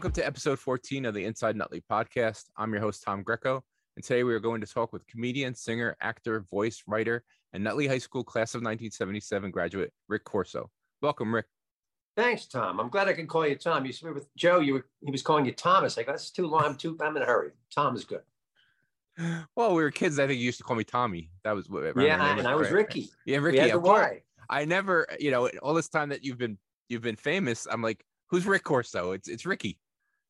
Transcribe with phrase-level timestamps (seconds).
[0.00, 2.44] Welcome to episode 14 of the Inside Nutley podcast.
[2.56, 3.62] I'm your host, Tom Greco,
[3.96, 7.22] and today we are going to talk with comedian, singer, actor, voice, writer,
[7.52, 10.70] and Nutley High School class of 1977 graduate Rick Corso.
[11.02, 11.44] Welcome, Rick.
[12.16, 12.80] Thanks, Tom.
[12.80, 13.84] I'm glad I could call you Tom.
[13.84, 14.60] You with Joe.
[14.60, 15.98] You were he was calling you Thomas.
[15.98, 16.64] I go, that's too long.
[16.64, 16.96] I'm too.
[17.02, 17.50] I'm in a hurry.
[17.70, 18.22] Tom is good.
[19.54, 20.18] Well, we were kids.
[20.18, 21.30] I think you used to call me Tommy.
[21.44, 21.94] That was what.
[22.02, 23.10] Yeah, and I was Ricky.
[23.26, 23.58] Yeah, Ricky.
[23.58, 24.22] We had the Y.
[24.48, 26.56] I never, you know, all this time that you've been
[26.88, 29.12] you've been famous, I'm like, who's Rick Corso?
[29.12, 29.78] It's it's Ricky.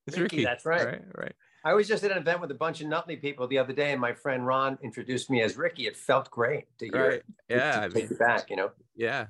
[0.07, 0.45] It's Ricky, Ricky.
[0.45, 0.85] that's right.
[0.87, 1.03] Right.
[1.17, 1.33] Right.
[1.65, 3.93] I was just at an event with a bunch of Nutley people the other day,
[3.93, 5.87] and my friend Ron introduced me as Ricky.
[5.87, 7.13] It felt great to hear Right.
[7.19, 7.25] it.
[7.51, 7.81] Yeah.
[7.83, 8.71] I to mean, take it back, you know.
[8.97, 9.27] yeah.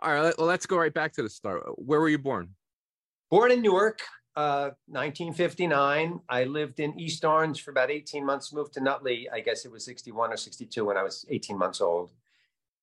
[0.00, 0.22] All right.
[0.22, 1.62] let- Well, let's go right back to the start.
[1.76, 2.54] Where were you born?
[3.30, 4.00] Born in Newark,
[4.36, 6.20] uh, 1959.
[6.28, 8.52] I lived in East Orange for about 18 months.
[8.52, 9.28] Moved to Nutley.
[9.30, 12.10] I guess it was 61 or 62 when I was 18 months old,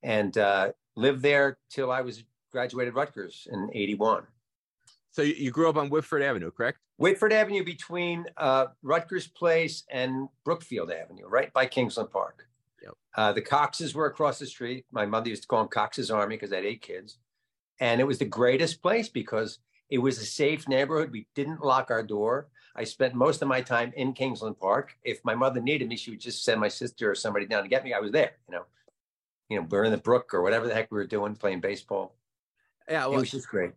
[0.04, 4.27] and uh, lived there till I was graduated Rutgers in 81.
[5.18, 6.77] So you, grew up on Whitford Avenue, correct?
[6.98, 12.48] Whitford Avenue between uh, Rutgers Place and Brookfield Avenue, right by Kingsland Park.
[12.84, 12.93] Yep.
[13.15, 14.85] Uh, the Coxes were across the street.
[14.91, 17.18] My mother used to call them Cox's Army because I had eight kids.
[17.79, 19.57] And it was the greatest place because
[19.90, 21.12] it was a safe neighborhood.
[21.12, 22.49] We didn't lock our door.
[22.76, 24.98] I spent most of my time in Kingsland Park.
[25.04, 27.70] If my mother needed me, she would just send my sister or somebody down to
[27.70, 27.91] get me.
[27.91, 28.65] I was there, you know.
[29.49, 32.13] You know, we're in the brook or whatever the heck we were doing, playing baseball.
[32.88, 33.05] Yeah.
[33.05, 33.71] it was just great.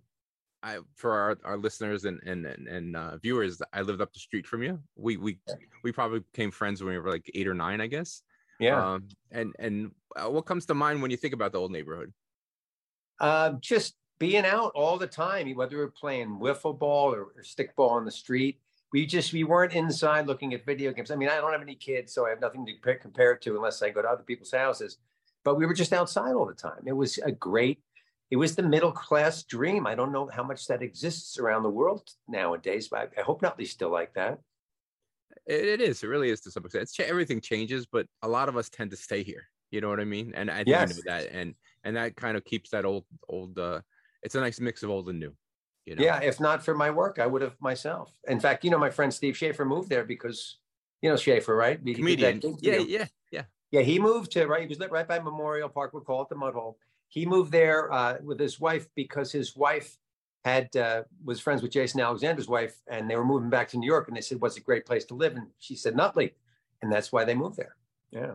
[0.63, 4.21] I, for our, our listeners and and and, and uh, viewers, I lived up the
[4.21, 4.81] street from you.
[4.97, 5.39] We we
[5.83, 8.23] we probably became friends when we were like eight or nine, I guess.
[8.59, 8.93] Yeah.
[8.93, 12.13] Um, and and uh, what comes to mind when you think about the old neighborhood?
[13.19, 17.43] Uh, just being out all the time, whether we were playing wiffle ball or, or
[17.43, 18.61] stick ball on the street.
[18.93, 21.11] We just we weren't inside looking at video games.
[21.11, 23.43] I mean, I don't have any kids, so I have nothing to compare, compare it
[23.43, 24.99] to unless I go to other people's houses.
[25.45, 26.83] But we were just outside all the time.
[26.87, 27.79] It was a great.
[28.31, 29.87] It was the middle class dream.
[29.87, 33.43] I don't know how much that exists around the world nowadays, but I, I hope
[33.43, 34.39] Nutley's still like that.
[35.47, 36.03] It, it is.
[36.03, 36.83] It really is to some extent.
[36.83, 39.49] It's everything changes, but a lot of us tend to stay here.
[39.71, 40.33] You know what I mean?
[40.35, 41.01] And I think Yes.
[41.07, 41.55] that, and
[41.85, 43.59] and that kind of keeps that old old.
[43.59, 43.81] uh
[44.23, 45.35] It's a nice mix of old and new.
[45.87, 46.05] You know?
[46.05, 48.13] Yeah, if not for my work, I would have myself.
[48.29, 50.59] In fact, you know, my friend Steve Schaefer moved there because,
[51.03, 51.81] you know, Schaefer, right?
[51.85, 52.61] He did that Comedian.
[52.61, 52.99] Yeah.
[52.99, 53.07] Yeah.
[53.33, 53.45] Yeah.
[53.73, 54.63] Yeah, he moved to right.
[54.63, 55.95] He was lit right by Memorial Park.
[55.95, 56.79] We call it the Mud Hole.
[57.11, 59.99] He moved there uh, with his wife because his wife
[60.45, 63.87] had uh, was friends with Jason Alexander's wife, and they were moving back to New
[63.87, 64.09] York.
[64.09, 66.35] And they said, "What's a great place to live?" And she said, "Nutley,"
[66.81, 67.77] and that's why they moved there.
[68.11, 68.35] Yeah.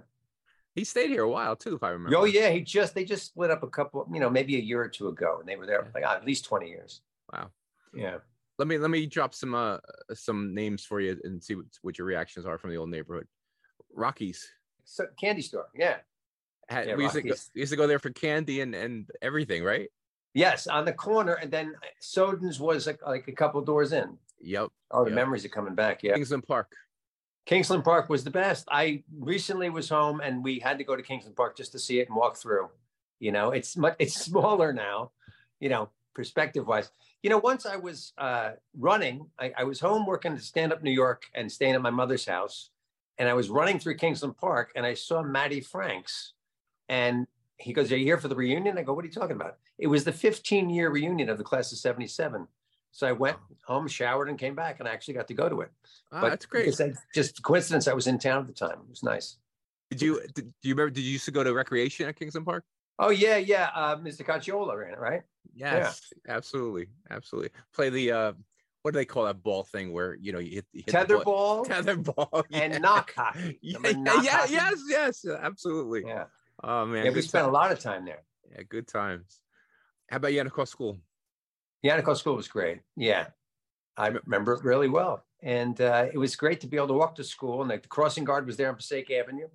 [0.76, 2.18] He stayed here a while too, if I remember.
[2.18, 2.50] Oh yeah.
[2.50, 5.08] He just they just split up a couple, you know, maybe a year or two
[5.08, 5.92] ago, and they were there Yeah.
[5.96, 7.02] like ah, at least twenty years.
[7.32, 7.50] Wow.
[7.94, 8.18] Yeah.
[8.60, 9.78] Let me let me drop some uh
[10.14, 13.26] some names for you and see what, what your reactions are from the old neighborhood.
[13.94, 14.46] Rockies.
[14.84, 15.68] So candy store.
[15.74, 15.98] Yeah.
[16.68, 19.10] Had, Yeah, we used to, go, we used to go there for candy and and
[19.22, 19.90] everything, right?
[20.34, 24.18] Yes, on the corner, and then Soden's was like, like a couple doors in.
[24.42, 24.70] Yep.
[24.92, 25.16] Oh, the Yep.
[25.16, 26.04] memories are coming back.
[26.04, 26.16] Yeah.
[26.16, 26.74] Kingsland Park.
[27.46, 28.68] Kingsland Park was the best.
[28.70, 32.00] I recently was home and we had to go to Kingsland Park just to see
[32.00, 32.70] it and walk through.
[33.20, 35.12] You know, it's much it's smaller now,
[35.60, 36.90] you know, perspective wise.
[37.24, 40.84] You know, once I was uh, running, I, I was home working to stand up
[40.84, 42.72] New York and staying at my mother's house.
[43.18, 46.34] And I was running through Kingsland Park and I saw Matty Franks.
[46.90, 48.78] And he goes, Are you here for the reunion?
[48.78, 49.58] I go, What are you talking about?
[49.78, 52.48] It was the 15 year reunion of the class of 77.
[52.92, 55.62] So I went home, showered, and came back, and I actually got to go to
[55.62, 55.72] it
[56.14, 56.68] Ah, but that's great.
[56.68, 57.88] it's like just coincidence.
[57.90, 58.80] I was in town at the time.
[58.84, 59.38] It was nice.
[59.92, 60.92] Did you did, do you remember?
[60.92, 62.64] Did you used to go to recreation at Kingsland Park?
[62.98, 63.70] Oh yeah, yeah.
[63.76, 64.26] Uh, Mr.
[64.26, 65.22] Cacciola ran it, right?
[65.54, 67.52] Yes, absolutely, absolutely.
[67.74, 68.34] Play the uh,
[68.82, 70.92] what do they call that ball thing where you know you hit, you hit the
[70.94, 72.80] Tether ball- ball tether ball, and yeah.
[72.80, 73.60] knock hockey.
[73.62, 74.54] Yeah, yeah, knock yeah, hockey?
[74.54, 76.04] yes, yes, absolutely.
[76.08, 76.26] Yeah,
[76.64, 77.12] Oh man, yeah.
[77.12, 78.24] We spent a lot of time there.
[78.52, 79.40] Yeah, good times.
[80.10, 80.98] How about Yantacaw School?
[81.84, 82.80] Yantacaw School was great.
[82.96, 83.28] Yeah,
[83.98, 87.16] I remember it really well, and uh, it was great to be able to walk
[87.16, 87.62] to school.
[87.62, 89.48] And like the crossing guard was there on Passaic Avenue.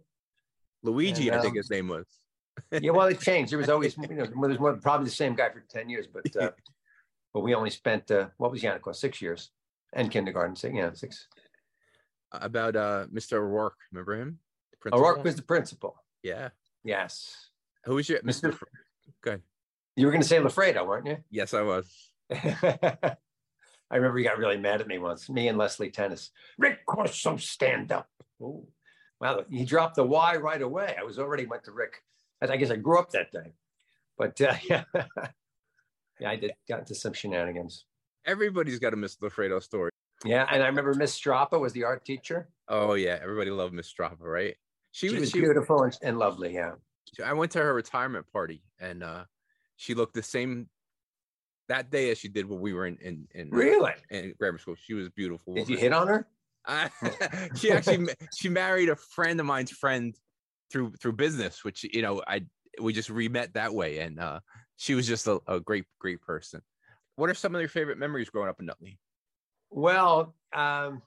[0.83, 2.07] Luigi, And, I think um, his name was.
[2.73, 3.53] Yeah, well, it changed.
[3.53, 6.25] There was always, you know, there's more, probably the same guy for ten years, but
[6.37, 6.51] uh,
[7.35, 9.51] but we only spent uh, what was Yantacaw six years
[9.93, 10.57] and kindergarten.
[10.57, 11.27] So, yeah, six.
[12.33, 13.35] About uh, Mr.
[13.35, 14.39] O'Rourke, remember him?
[14.93, 15.97] O'Rourke was the principal.
[16.23, 16.51] Yeah.
[16.85, 17.51] Yes.
[17.85, 18.51] Who was your Mr.
[18.51, 18.55] Mr.
[18.55, 18.65] Fr-
[19.23, 19.43] Good.
[19.97, 21.19] You were going to say Lafredo, weren't you?
[21.31, 22.11] Yes, I was.
[22.33, 25.29] I remember he got really mad at me once.
[25.29, 26.31] Me and Leslie Tennis.
[26.59, 28.09] Rick Corso, stand up.
[28.41, 28.67] Ooh.
[29.21, 30.97] Wow, he dropped the Y right away.
[30.99, 32.03] I was already went to Rick.
[32.41, 33.53] I guess I grew up that day.
[34.17, 34.85] But uh, yeah,
[36.21, 37.85] yeah, I did got into some shenanigans.
[38.25, 39.91] Everybody's got a Miss Lafredo story.
[40.25, 42.49] Yeah, and I remember Miss Strappa was the art teacher.
[42.69, 44.57] Oh yeah, everybody loved Miss Strappa, right?
[44.93, 45.21] She, She was.
[45.23, 46.55] was She, beautiful and, and lovely.
[46.55, 46.73] Yeah.
[47.25, 49.25] I went to her retirement party, and uh,
[49.77, 50.69] she looked the same
[51.69, 53.93] that day as she did when we were in in, in, uh, Really?
[54.11, 54.77] in grammar school.
[54.81, 55.55] She was beautiful.
[55.55, 56.29] Did you hit on her?
[56.67, 56.89] Uh,
[57.57, 60.15] she actually she married a friend of mine's friend
[60.71, 62.43] through through business, which you know I
[62.81, 64.41] we just re met that way, and uh,
[64.77, 66.61] she was just a, a great great person.
[67.17, 68.99] What are some of your favorite memories growing up in Nutley?
[69.71, 71.03] Well, um,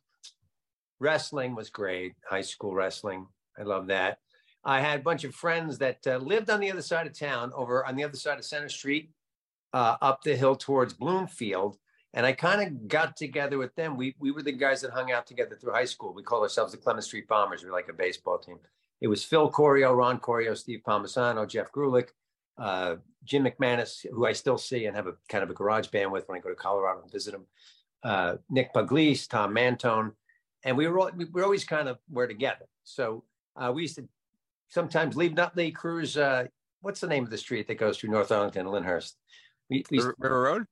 [0.99, 2.13] wrestling was great.
[2.29, 3.27] High school wrestling,
[3.57, 4.19] I love that.
[4.65, 7.51] I had a bunch of friends that uh, lived on the other side of town,
[7.53, 9.11] over on the other side of Center Street,
[9.73, 11.77] uh, up the hill towards Bloomfield.
[12.13, 13.97] And I kind of got together with them.
[13.97, 16.13] We we were the guys that hung out together through high school.
[16.13, 17.63] We call ourselves the Clement Street Bombers.
[17.63, 18.59] We were like a baseball team.
[19.01, 22.09] It was Phil Corio, Ron Corio, Steve Palmisano, Jeff Grulick,
[22.57, 26.11] uh, Jim McManus, who I still see and have a kind of a garage band
[26.11, 27.45] with when I go to Colorado and visit him.
[28.03, 30.11] Uh, Nick Pugliese, Tom Mantone,
[30.63, 32.65] and we were all, we were always kind of were together.
[32.83, 33.23] So
[33.55, 34.07] uh, we used to
[34.69, 36.17] sometimes leave Nutley, cruise.
[36.17, 36.45] Uh,
[36.81, 39.13] what's the name of the street that goes through North Arlington, Lyndhurst?
[39.69, 40.65] We, River River Road?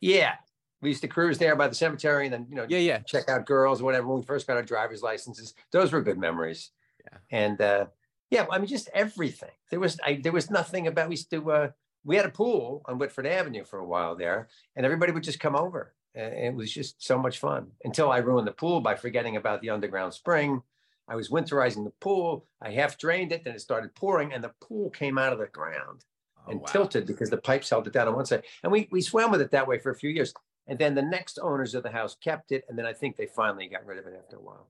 [0.00, 0.34] yeah,
[0.80, 2.98] we used to cruise there by the cemetery and then you know Yeah, yeah.
[2.98, 5.54] check out girls or whatever when we first got our driver's licenses.
[5.70, 6.70] Those were good memories.
[7.04, 7.18] Yeah.
[7.30, 7.86] And uh,
[8.30, 9.50] yeah, I mean just everything.
[9.70, 11.68] There was I, there was nothing about we used to uh,
[12.04, 15.40] we had a pool on Whitford Avenue for a while there, and everybody would just
[15.40, 15.94] come over.
[16.14, 19.62] And it was just so much fun until I ruined the pool by forgetting about
[19.62, 20.62] the underground spring.
[21.08, 22.46] I was winterizing the pool.
[22.60, 25.46] I half drained it, then it started pouring, and the pool came out of the
[25.46, 26.04] ground
[26.46, 26.66] Oh, and wow.
[26.66, 28.44] tilted because the pipes held it down on one side.
[28.62, 30.34] And we we swam with it that way for a few years.
[30.66, 33.26] And then the next owners of the house kept it, and then I think they
[33.26, 34.68] finally got rid of it after a while.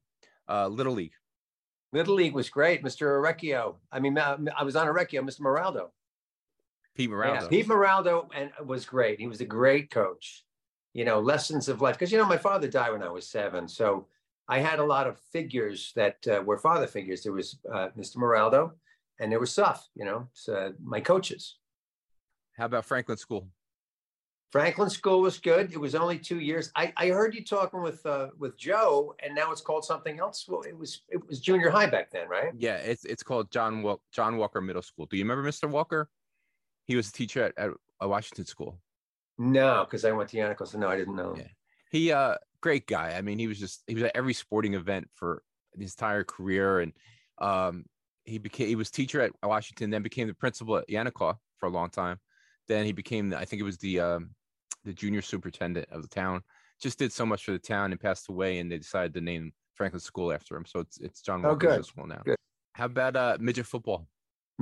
[0.48, 1.12] Uh, Little League.
[1.92, 3.06] Little League was great, Mr.
[3.20, 3.76] Orecchio.
[3.90, 5.40] I mean, uh, I was on Orecchio, Mr.
[5.40, 5.90] Moraldo.
[6.94, 7.50] Pete Yeah, Moraldo.
[7.50, 9.18] Pete Moraldo and was great.
[9.20, 10.44] He was a great coach.
[10.94, 11.96] You know, lessons of life.
[11.96, 14.08] Because you know, my father died when I was seven, so
[14.48, 17.22] I had a lot of figures that uh, were father figures.
[17.22, 18.16] There was uh, Mr.
[18.16, 18.72] Moraldo,
[19.20, 19.88] and there was Suff.
[19.94, 21.58] You know, so my coaches.
[22.56, 23.48] How about Franklin School?
[24.52, 25.72] Franklin School was good.
[25.72, 26.70] It was only two years.
[26.76, 30.44] I, I heard you talking with uh, with Joe, and now it's called something else.
[30.46, 32.52] Well, it was it was junior high back then, right?
[32.58, 35.06] Yeah, it's it's called John John Walker Middle School.
[35.06, 35.70] Do you remember Mr.
[35.70, 36.10] Walker?
[36.86, 38.78] He was a teacher at, at a Washington school.
[39.38, 41.34] No, because I went to Yannick, so no, I didn't know.
[41.36, 41.48] Yeah.
[41.90, 43.12] He uh great guy.
[43.12, 45.42] I mean, he was just he was at every sporting event for
[45.78, 46.92] his entire career and
[47.38, 47.84] um
[48.24, 51.70] he became he was teacher at Washington, then became the principal at Yantacaw for a
[51.70, 52.18] long time.
[52.68, 54.34] Then he became the, I think it was the um
[54.84, 56.42] the junior superintendent of the town.
[56.80, 59.52] Just did so much for the town and passed away and they decided to name
[59.74, 60.64] Franklin School after him.
[60.66, 61.70] So it's it's John Oh, Walker good.
[61.70, 62.22] Middle School now.
[62.24, 62.36] Good.
[62.74, 64.06] How about uh midget football?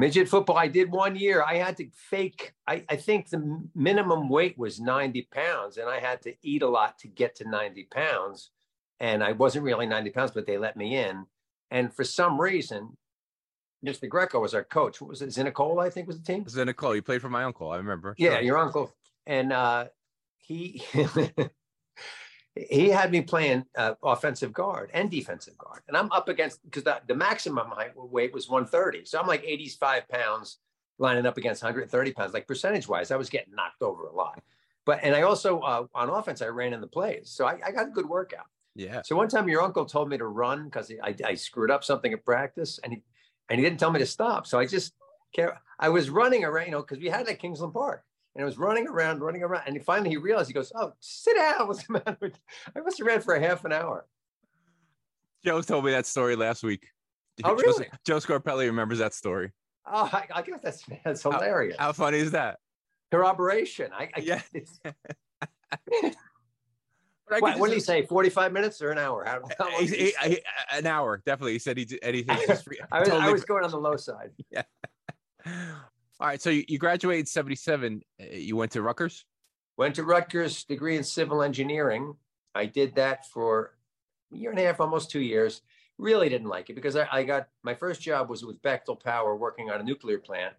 [0.01, 1.43] Midget football, I did one year.
[1.43, 2.55] I had to fake.
[2.67, 6.69] I, I think the minimum weight was 90 pounds, and I had to eat a
[6.69, 8.51] lot to get to 90 pounds.
[8.99, 11.27] And I wasn't really 90 pounds, but they let me in.
[11.71, 12.97] And for some reason,
[13.87, 14.09] Mr.
[14.09, 15.01] Greco was our coach.
[15.01, 15.29] What was it?
[15.31, 16.45] Zinicola, I think was the team.
[16.45, 16.95] This is Nicole.
[16.95, 18.15] You played for my uncle, I remember.
[18.19, 18.41] Yeah, Sure.
[18.41, 18.95] your uncle.
[19.27, 19.87] And uh,
[20.39, 20.83] he
[22.57, 26.85] he had me playing uh, offensive guard and defensive guard, and I'm up against because
[26.85, 30.59] the, the maximum height weight was 130, so I'm like 85 pounds
[30.99, 32.35] lining up against 130 pounds.
[32.35, 34.43] Like percentage wise, I was getting knocked over a lot.
[34.85, 37.71] But and I also uh, on offense I ran in the plays, so I, I
[37.71, 38.47] got a good workout.
[38.75, 39.03] Yeah.
[39.03, 42.13] So one time your uncle told me to run because I, I screwed up something
[42.13, 43.03] at practice, and he
[43.49, 44.47] and he didn't tell me to stop.
[44.47, 44.95] So I just.
[45.79, 48.03] I was running around, you know, because we had it at Kingsland Park,
[48.35, 50.49] and I was running around, running around, and finally he realized.
[50.49, 51.67] He goes, "Oh, sit down.
[51.69, 54.07] What's the matter with?" you?" I must have ran for a half an hour.
[55.45, 56.89] Joe told me that story last week.
[57.45, 57.89] Oh, Joe- really?
[58.05, 59.53] Joe Scarpelli remembers that story.
[59.87, 61.77] Oh, I, I guess that's that's hilarious.
[61.79, 62.59] How funny is that?
[63.11, 63.91] Corroboration.
[63.93, 64.43] I, I Yeah.
[67.33, 68.05] I what, what did he say?
[68.05, 69.25] Forty-five minutes or an hour?
[69.25, 70.41] How, how He- he he-
[70.73, 71.53] an hour, definitely.
[71.53, 72.37] He said he did anything.
[72.93, 74.31] I was, I was going on the low side.
[76.21, 78.03] All right, so you, graduated '77.
[78.21, 79.25] uh, You went to Rutgers.
[79.79, 82.15] Went to Rutgers, degree in civil engineering.
[82.55, 83.73] I did that for
[84.31, 85.63] a year and a half, almost two years.
[85.97, 89.35] Really didn't like it because I, I got my first job was with Bechtel Power
[89.35, 90.55] working on a nuclear plant.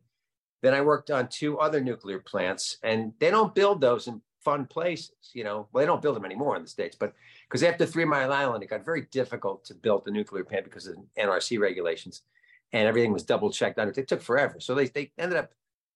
[0.63, 4.65] Then I worked on two other nuclear plants, and they don't build those in fun
[4.65, 5.11] places.
[5.33, 7.13] You know, well, they don't build them anymore in the states, but
[7.47, 10.87] because after Three Mile Island, it got very difficult to build the nuclear plant because
[10.87, 12.23] of NRC regulations,
[12.73, 13.93] and everything was double checked under.
[13.95, 15.51] It took forever, so they they ended up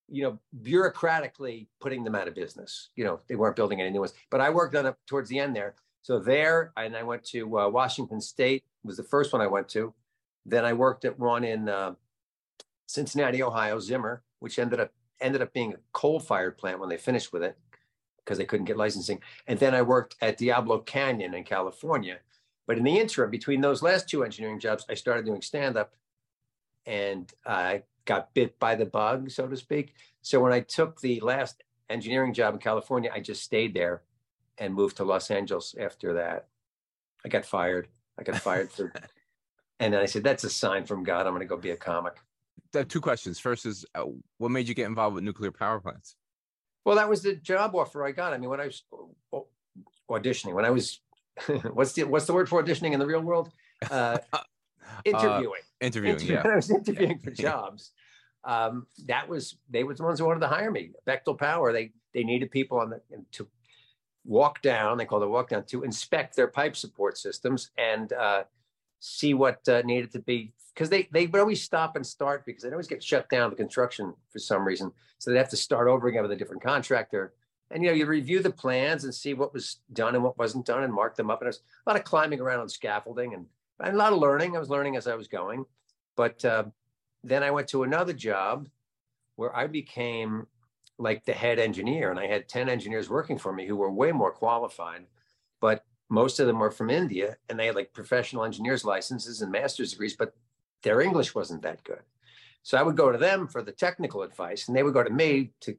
[0.07, 2.89] you know, bureaucratically putting them out of business.
[2.95, 4.13] You know, they weren't building any new ones.
[4.29, 5.75] But I worked on it towards the end there.
[6.01, 9.67] So there, and I went to uh, Washington State was the first one I went
[9.69, 9.93] to.
[10.45, 11.95] Then I worked at one in uh,
[12.85, 14.91] Cincinnati, Ohio, Zimmer, which ended up
[15.21, 17.57] ended up being a coal-fired plant when they finished with it
[18.17, 19.21] because they couldn't get licensing.
[19.47, 22.19] And then I worked at Diablo Canyon in California.
[22.67, 25.93] But in the interim, between those last two engineering jobs, I started doing stand-up,
[26.85, 29.93] and I got bit by the bug, so to speak.
[30.21, 33.11] So when I took the last engineering job in California.
[33.13, 34.03] I just stayed there
[34.57, 36.47] and moved to Los Angeles after that.
[37.23, 37.87] I got fired.
[38.19, 38.91] I got fired for,
[39.79, 41.25] and then I said, "That's a sign from God.
[41.25, 42.15] I'm going to go be a comic."
[42.89, 43.39] Two questions.
[43.39, 44.03] First is, uh,
[44.37, 46.15] what made you get involved with nuclear power plants?
[46.83, 48.33] Well, that was the job offer I got.
[48.33, 48.83] I mean, when I was
[50.09, 50.99] auditioning, when I was,
[51.73, 53.49] what's the what's the word for auditioning in the real world?
[53.89, 54.17] Uh,
[55.03, 55.61] interviewing.
[55.81, 56.15] Uh, interviewing.
[56.15, 56.43] Interview- Yeah.
[56.43, 57.91] When I was interviewing for jobs,
[58.43, 60.91] um, that was they were the ones who wanted to hire me.
[61.07, 61.73] Bechtel Power.
[61.73, 63.01] They they needed people on the
[63.33, 63.47] to
[64.23, 64.97] walk down.
[64.97, 68.43] They called it walk down to inspect their pipe support systems and uh,
[68.99, 72.63] see what uh, needed to be because they they would always stop and start because
[72.63, 74.91] they'd always get shut down the construction for some reason.
[75.17, 77.33] So they'd have to start over again with a different contractor.
[77.71, 80.65] And you know, you review the plans and see what was done and what wasn't
[80.67, 81.41] done and mark them up.
[81.41, 83.47] And there's a lot of climbing around on scaffolding and
[83.79, 84.55] a lot of learning.
[84.55, 85.65] I was learning as I was going.
[86.15, 86.65] But uh,
[87.23, 88.67] then I went to another job
[89.35, 90.47] where I became
[90.97, 94.13] like the head engineer, and I had 10 engineers working for me who were way
[94.13, 95.05] more qualified,
[95.59, 99.51] but most of them were from India and they had like professional engineers licenses and
[99.51, 100.33] master's degrees, but
[100.83, 102.01] their English wasn't that good.
[102.63, 105.09] So I would go to them for the technical advice, and they would go to
[105.09, 105.75] me to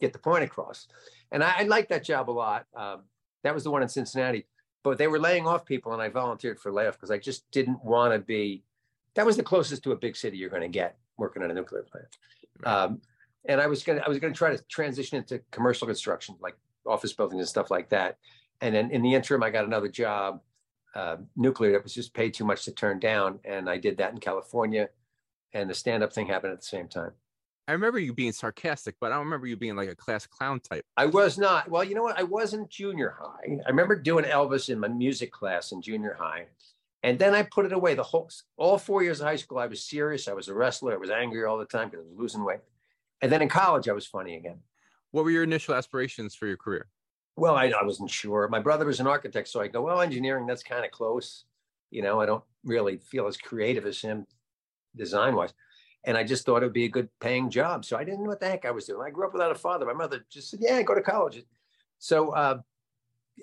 [0.00, 0.86] get the point across.
[1.32, 2.66] And I, I liked that job a lot.
[2.74, 3.02] Um,
[3.42, 4.46] that was the one in Cincinnati,
[4.82, 7.84] but they were laying off people, and I volunteered for layoff because I just didn't
[7.84, 8.62] want to be.
[9.14, 11.54] That was the closest to a big city you're going to get working on a
[11.54, 12.06] nuclear plant.
[12.64, 13.00] Um,
[13.46, 16.56] and I was gonna I was gonna try to transition into commercial construction, like
[16.86, 18.18] office buildings and stuff like that.
[18.60, 20.40] And then in the interim, I got another job,
[20.94, 24.12] uh, nuclear, that was just paid too much to turn down, and I did that
[24.12, 24.88] in California.
[25.52, 27.12] And the stand up thing happened at the same time.
[27.70, 30.58] I remember you being sarcastic, but I don't remember you being like a class clown
[30.58, 30.84] type.
[30.96, 31.70] I was not.
[31.70, 32.18] Well, you know what?
[32.18, 33.60] I wasn't junior high.
[33.64, 36.46] I remember doing Elvis in my music class in junior high.
[37.04, 37.94] And then I put it away.
[37.94, 40.26] The whole all four years of high school, I was serious.
[40.26, 40.94] I was a wrestler.
[40.94, 42.58] I was angry all the time because I was losing weight.
[43.22, 44.58] And then in college, I was funny again.
[45.12, 46.88] What were your initial aspirations for your career?
[47.36, 48.48] Well, I, I wasn't sure.
[48.48, 51.44] My brother was an architect, so I go, well, engineering, that's kind of close.
[51.92, 54.26] You know, I don't really feel as creative as him
[54.96, 55.54] design wise.
[56.04, 57.84] And I just thought it would be a good paying job.
[57.84, 59.06] So I didn't know what the heck I was doing.
[59.06, 59.84] I grew up without a father.
[59.84, 61.42] My mother just said, yeah, go to college.
[61.98, 62.60] So uh,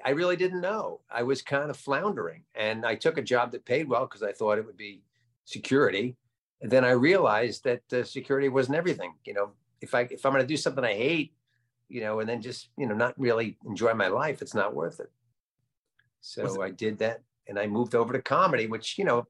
[0.03, 1.01] I really didn't know.
[1.09, 2.43] I was kind of floundering.
[2.55, 5.03] And I took a job that paid well because I thought it would be
[5.45, 6.17] security.
[6.61, 9.13] And then I realized that uh, security wasn't everything.
[9.25, 11.33] You know, if I if I'm going to do something I hate,
[11.87, 14.99] you know, and then just you know not really enjoy my life, it's not worth
[14.99, 15.11] it.
[16.21, 19.27] So I did that, and I moved over to comedy, which you know,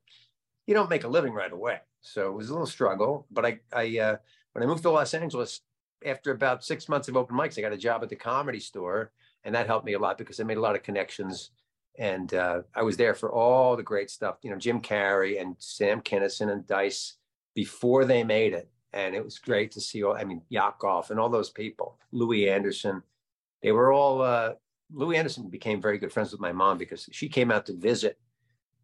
[0.65, 1.79] you don't make a living right away.
[2.11, 3.27] So it was a little struggle.
[3.31, 4.17] But I, I uh,
[4.53, 5.61] when I moved to Los Angeles,
[6.05, 9.11] after about six months of open mics, I got a job at the comedy store,
[9.43, 11.51] and that helped me a lot because I made a lot of connections.
[11.99, 15.55] And uh, I was there for all the great stuff, you know, Jim Carrey and
[15.57, 17.15] Sam Kinison and Dice
[17.55, 18.69] before they made it.
[18.93, 22.49] And it was great to see all, I mean, Yakov and all those people, Louis
[22.49, 23.01] Anderson.
[23.63, 24.53] They were all, uh,
[24.93, 28.19] Louis Anderson became very good friends with my mom because she came out to visit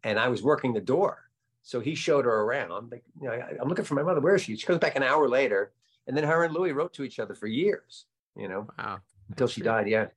[0.02, 1.23] and I was working the door.
[1.64, 2.92] So he showed her around.
[2.92, 4.20] Like, you know, I, I'm looking for my mother.
[4.20, 4.54] Where is she?
[4.54, 5.72] She comes back an hour later.
[6.06, 8.04] And then her and Louis wrote to each other for years,
[8.36, 9.00] you know, Wow.
[9.30, 9.88] until she died.
[9.88, 10.08] Yeah.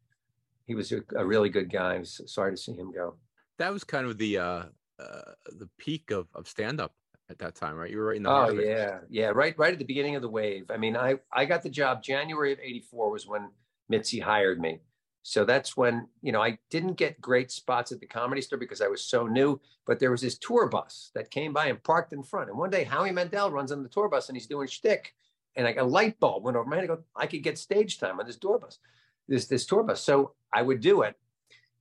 [0.65, 1.95] He was a, a really good guy.
[1.95, 3.15] I was sorry to see him go.
[3.57, 4.63] That was kind of the uh,
[4.99, 6.93] uh the peak of, of stand up
[7.29, 7.89] at that time, right?
[7.89, 10.29] You were right in the Oh yeah, yeah, right, right at the beginning of the
[10.29, 10.69] wave.
[10.69, 13.49] I mean, I I got the job January of '84 was when
[13.87, 14.81] Mitzi hired me.
[15.27, 18.79] So that's when you know I didn't get great spots at the comedy store because
[18.79, 19.59] I was so new.
[19.85, 22.49] But there was this tour bus that came by and parked in front.
[22.49, 25.13] And one day Howie Mandel runs on the tour bus and he's doing shtick,
[25.57, 26.85] and like a light bulb went over my head.
[26.85, 28.79] I go, I could get stage time on this tour bus,
[29.27, 30.01] this this tour bus.
[30.01, 31.17] So I would do it.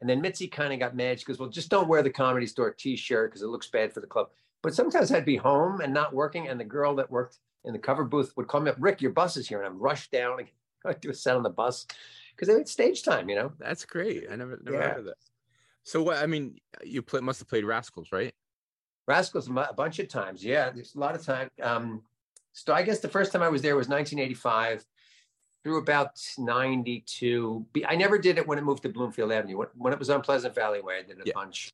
[0.00, 1.20] And then Mitzi kind of got mad.
[1.20, 4.00] She goes, Well, just don't wear the comedy store t-shirt because it looks bad for
[4.00, 4.26] the club.
[4.60, 7.78] But sometimes I'd be home and not working, and the girl that worked in the
[7.78, 9.58] cover booth would call me up, Rick, your bus is here.
[9.58, 10.38] And I'm rushed down
[10.84, 11.86] I'd do a set on the bus
[12.36, 13.52] because they had stage time, you know.
[13.58, 14.26] That's great.
[14.30, 14.88] I never never Yeah.
[14.90, 15.16] heard of that.
[15.82, 16.18] So what?
[16.18, 18.34] I mean, you play, must have played Rascals, right?
[19.06, 20.44] Rascals a bunch of times.
[20.44, 21.48] Yeah, there's a lot of time.
[21.62, 22.02] Um,
[22.52, 24.84] so I guess the first time I was there was 1985
[25.62, 27.66] through about 92.
[27.86, 29.64] I never did it when it moved to Bloomfield Avenue.
[29.74, 31.32] When, it was on Pleasant Valley Way, I did a Yeah.
[31.34, 31.70] bunch.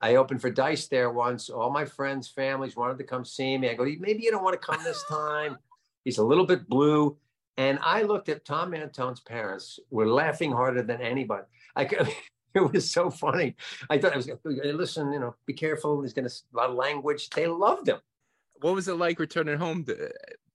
[0.00, 1.50] I opened for Dice there once.
[1.50, 3.70] All my friends, families wanted to come see me.
[3.70, 5.58] I go, maybe you don't want to come this time.
[6.04, 7.18] He's a little bit blue.
[7.58, 11.42] And I looked at Tom Mantone's parents were laughing harder than anybody.
[11.74, 12.08] I could,
[12.54, 13.56] it was so funny.
[13.90, 16.00] I thought I was going to listen, you know, be careful.
[16.00, 17.28] There's going to a lot of language.
[17.30, 17.98] They loved him.
[18.60, 20.10] What was it like returning home to,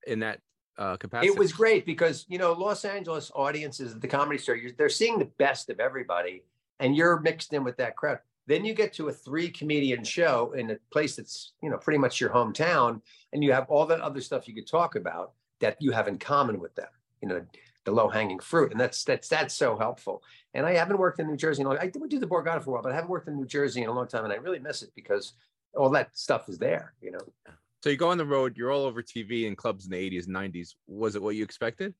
[0.06, 0.40] in that
[0.78, 1.28] uh, capacity?
[1.28, 5.18] It was great because, you know, Los Angeles audiences at the comedy Store, they're seeing
[5.18, 6.42] the best of everybody
[6.80, 8.18] and you're mixed in with that crowd.
[8.46, 11.98] Then you get to a three comedian show in a place that's, you know, pretty
[11.98, 13.02] much your hometown
[13.34, 16.18] and you have all that other stuff you could talk about that you have in
[16.18, 16.88] common with them.
[17.22, 17.46] You know,
[17.84, 20.22] the low hanging fruit, and that's that's that's so helpful.
[20.54, 21.62] And I haven't worked in New Jersey.
[21.62, 23.28] In a long, I did do the Borgata for a while, but I haven't worked
[23.28, 25.34] in New Jersey in a long time, and I really miss it because
[25.76, 26.94] all that stuff is there.
[27.00, 27.52] You know.
[27.82, 28.56] So you go on the road.
[28.56, 30.74] You're all over TV and clubs in the 80s, 90s.
[30.86, 31.92] Was it what you expected?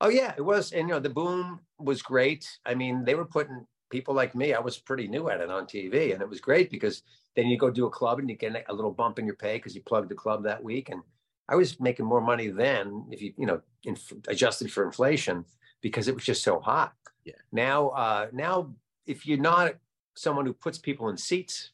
[0.00, 0.72] Oh yeah, it was.
[0.72, 2.48] And you know, the boom was great.
[2.66, 4.52] I mean, they were putting people like me.
[4.52, 7.02] I was pretty new at it on TV, and it was great because
[7.36, 9.58] then you go do a club and you get a little bump in your pay
[9.58, 10.88] because you plugged the club that week.
[10.88, 11.02] And
[11.48, 15.44] I was making more money then, if you you know inf- adjusted for inflation,
[15.80, 16.94] because it was just so hot.
[17.24, 17.34] Yeah.
[17.52, 18.74] Now, uh, now
[19.06, 19.74] if you're not
[20.14, 21.70] someone who puts people in seats,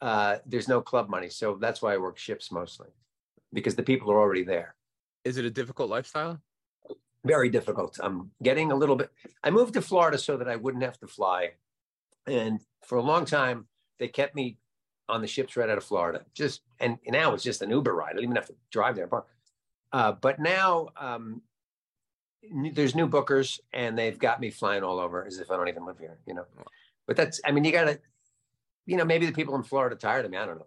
[0.00, 1.28] uh, there's no club money.
[1.28, 2.88] So that's why I work ships mostly,
[3.52, 4.74] because the people are already there.
[5.24, 6.40] Is it a difficult lifestyle?
[7.24, 8.00] Very difficult.
[8.02, 9.10] I'm getting a little bit.
[9.44, 11.52] I moved to Florida so that I wouldn't have to fly,
[12.26, 13.66] and for a long time
[14.00, 14.58] they kept me
[15.08, 16.24] on the ships right out of Florida.
[16.34, 18.10] Just and, and now it's just an Uber ride.
[18.10, 19.08] I don't even have to drive there.
[19.92, 21.42] Uh, but now um,
[22.72, 25.84] there's new bookers, and they've got me flying all over as if I don't even
[25.84, 26.18] live here.
[26.26, 26.44] You know,
[27.06, 27.40] but that's.
[27.44, 28.00] I mean, you got to.
[28.86, 30.38] You know, maybe the people in Florida tired of me.
[30.38, 30.66] I don't know.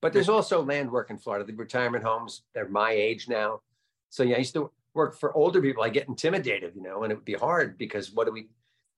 [0.00, 1.44] But there's also land work in Florida.
[1.44, 3.62] The retirement homes, they're my age now.
[4.10, 5.82] So yeah, I used to work for older people.
[5.82, 8.48] I get intimidated, you know, and it would be hard because what do we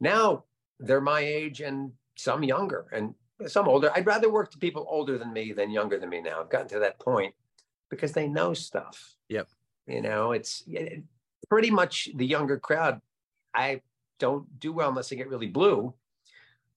[0.01, 0.45] now?
[0.81, 3.15] They're my age and some younger and
[3.47, 3.91] some older.
[3.95, 6.41] I'd rather work to people older than me than younger than me now.
[6.41, 7.35] I've gotten to that point
[7.91, 9.15] because they know stuff.
[9.29, 9.49] Yep.
[9.87, 11.03] You know, it's it,
[11.49, 13.01] pretty much the younger crowd.
[13.55, 13.83] I
[14.19, 15.95] don't do well unless I get really blue,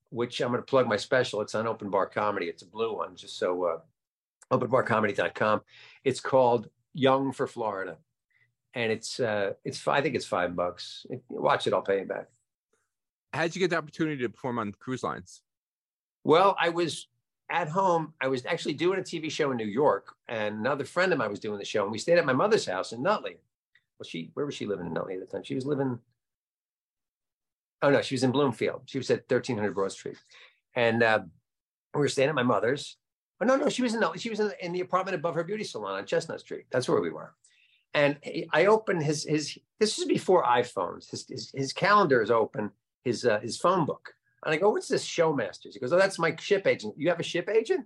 [0.09, 1.41] which I'm going to plug my special.
[1.41, 2.47] It's on Open Bar Comedy.
[2.47, 3.79] It's a blue one, just so uh,
[4.55, 5.61] openbarcomedy.com.
[6.03, 7.97] It's called Young for Florida,
[8.73, 11.05] and it's uh, it's I think it's five bucks.
[11.29, 12.27] Watch it, I'll pay you back.
[13.33, 15.41] How did you get the opportunity to perform on cruise lines?
[16.23, 17.07] Well, I was
[17.49, 18.13] at home.
[18.21, 21.29] I was actually doing a TV show in New York, and another friend of mine
[21.29, 23.37] was doing the show, and we stayed at my mother's house in Nutley.
[23.99, 25.43] Well, she where was she living in Nutley at the time?
[25.43, 25.99] She was living.
[27.81, 28.83] Oh no, she was in Bloomfield.
[28.85, 30.17] She was at 1300 Broad Street,
[30.75, 31.19] and uh,
[31.93, 32.97] we were staying at my mother's.
[33.41, 34.19] Oh no, no, she was in Nutley.
[34.19, 36.65] She was in, in the apartment above her beauty salon on Chestnut Street.
[36.71, 37.33] That's where we were.
[37.93, 38.17] And
[38.53, 39.57] I opened his his.
[39.79, 41.09] This is before iPhones.
[41.09, 42.71] His his, his calendar is open.
[43.03, 44.13] His uh, his phone book
[44.45, 45.73] and I go, what's this Showmasters?
[45.73, 46.95] He goes, oh, that's my ship agent.
[46.97, 47.85] You have a ship agent?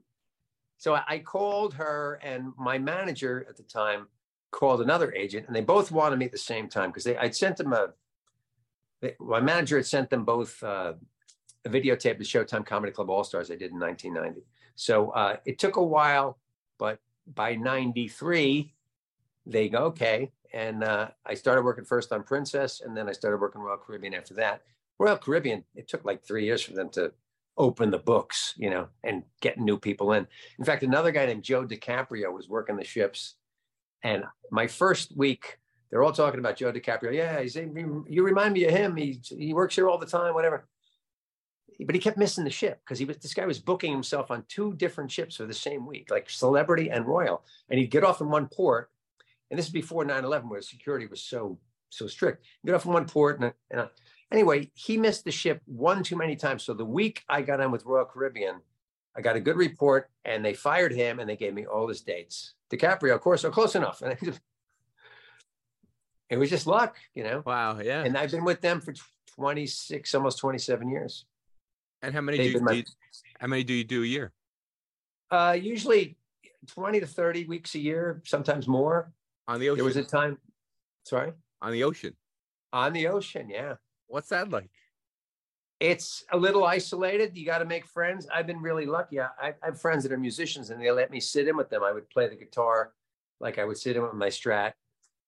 [0.77, 4.07] So I called her, and my manager at the time
[4.51, 7.35] called another agent, and they both wanted me at the same time because they I'd
[7.35, 7.89] sent them a.
[9.01, 10.93] They, my manager had sent them both uh,
[11.65, 14.45] a videotape of the Showtime Comedy Club All Stars I did in 1990.
[14.75, 16.37] So uh, it took a while,
[16.77, 16.99] but
[17.33, 18.73] by '93,
[19.45, 23.37] they go okay, and uh, I started working first on Princess, and then I started
[23.37, 24.63] working Royal Caribbean after that.
[24.99, 27.11] Royal Caribbean, it took like three years for them to
[27.57, 30.27] open the books, you know, and get new people in.
[30.59, 33.35] In fact, another guy named Joe DiCaprio was working the ships.
[34.03, 35.57] And my first week,
[35.89, 37.13] they're all talking about Joe DiCaprio.
[37.13, 38.95] Yeah, he's, you remind me of him.
[38.95, 40.67] He, he works here all the time, whatever.
[41.85, 44.45] But he kept missing the ship because he was this guy was booking himself on
[44.47, 47.43] two different ships for the same week, like Celebrity and Royal.
[47.69, 48.89] And he'd get off in one port.
[49.51, 52.45] And this is before 9-11, where security was so so strict.
[52.65, 53.89] Get off in one port and, and
[54.31, 56.63] Anyway, he missed the ship one too many times.
[56.63, 58.59] So the week I got on with Royal Caribbean,
[59.15, 62.01] I got a good report and they fired him and they gave me all his
[62.01, 62.53] dates.
[62.71, 64.01] DiCaprio, of course, so close enough.
[64.01, 64.17] And
[66.29, 67.43] it was just luck, you know?
[67.45, 67.79] Wow.
[67.79, 68.03] Yeah.
[68.03, 68.93] And I've been with them for
[69.35, 71.25] 26, almost 27 years.
[72.01, 72.83] And how many, do you, my, do you,
[73.39, 74.31] how many do you do a year?
[75.31, 76.17] Uh, usually
[76.67, 79.11] 20 to 30 weeks a year, sometimes more.
[79.47, 79.77] On the ocean.
[79.77, 80.37] There was a time,
[81.03, 81.31] sorry?
[81.61, 82.15] On the ocean.
[82.73, 83.75] On the ocean, yeah.
[84.07, 84.69] What's that like?
[85.79, 87.35] It's a little isolated.
[87.35, 88.27] You got to make friends.
[88.33, 89.19] I've been really lucky.
[89.19, 91.83] I, I, have friends that are musicians, and they let me sit in with them.
[91.83, 92.93] I would play the guitar,
[93.41, 94.73] like I would sit in with my Strat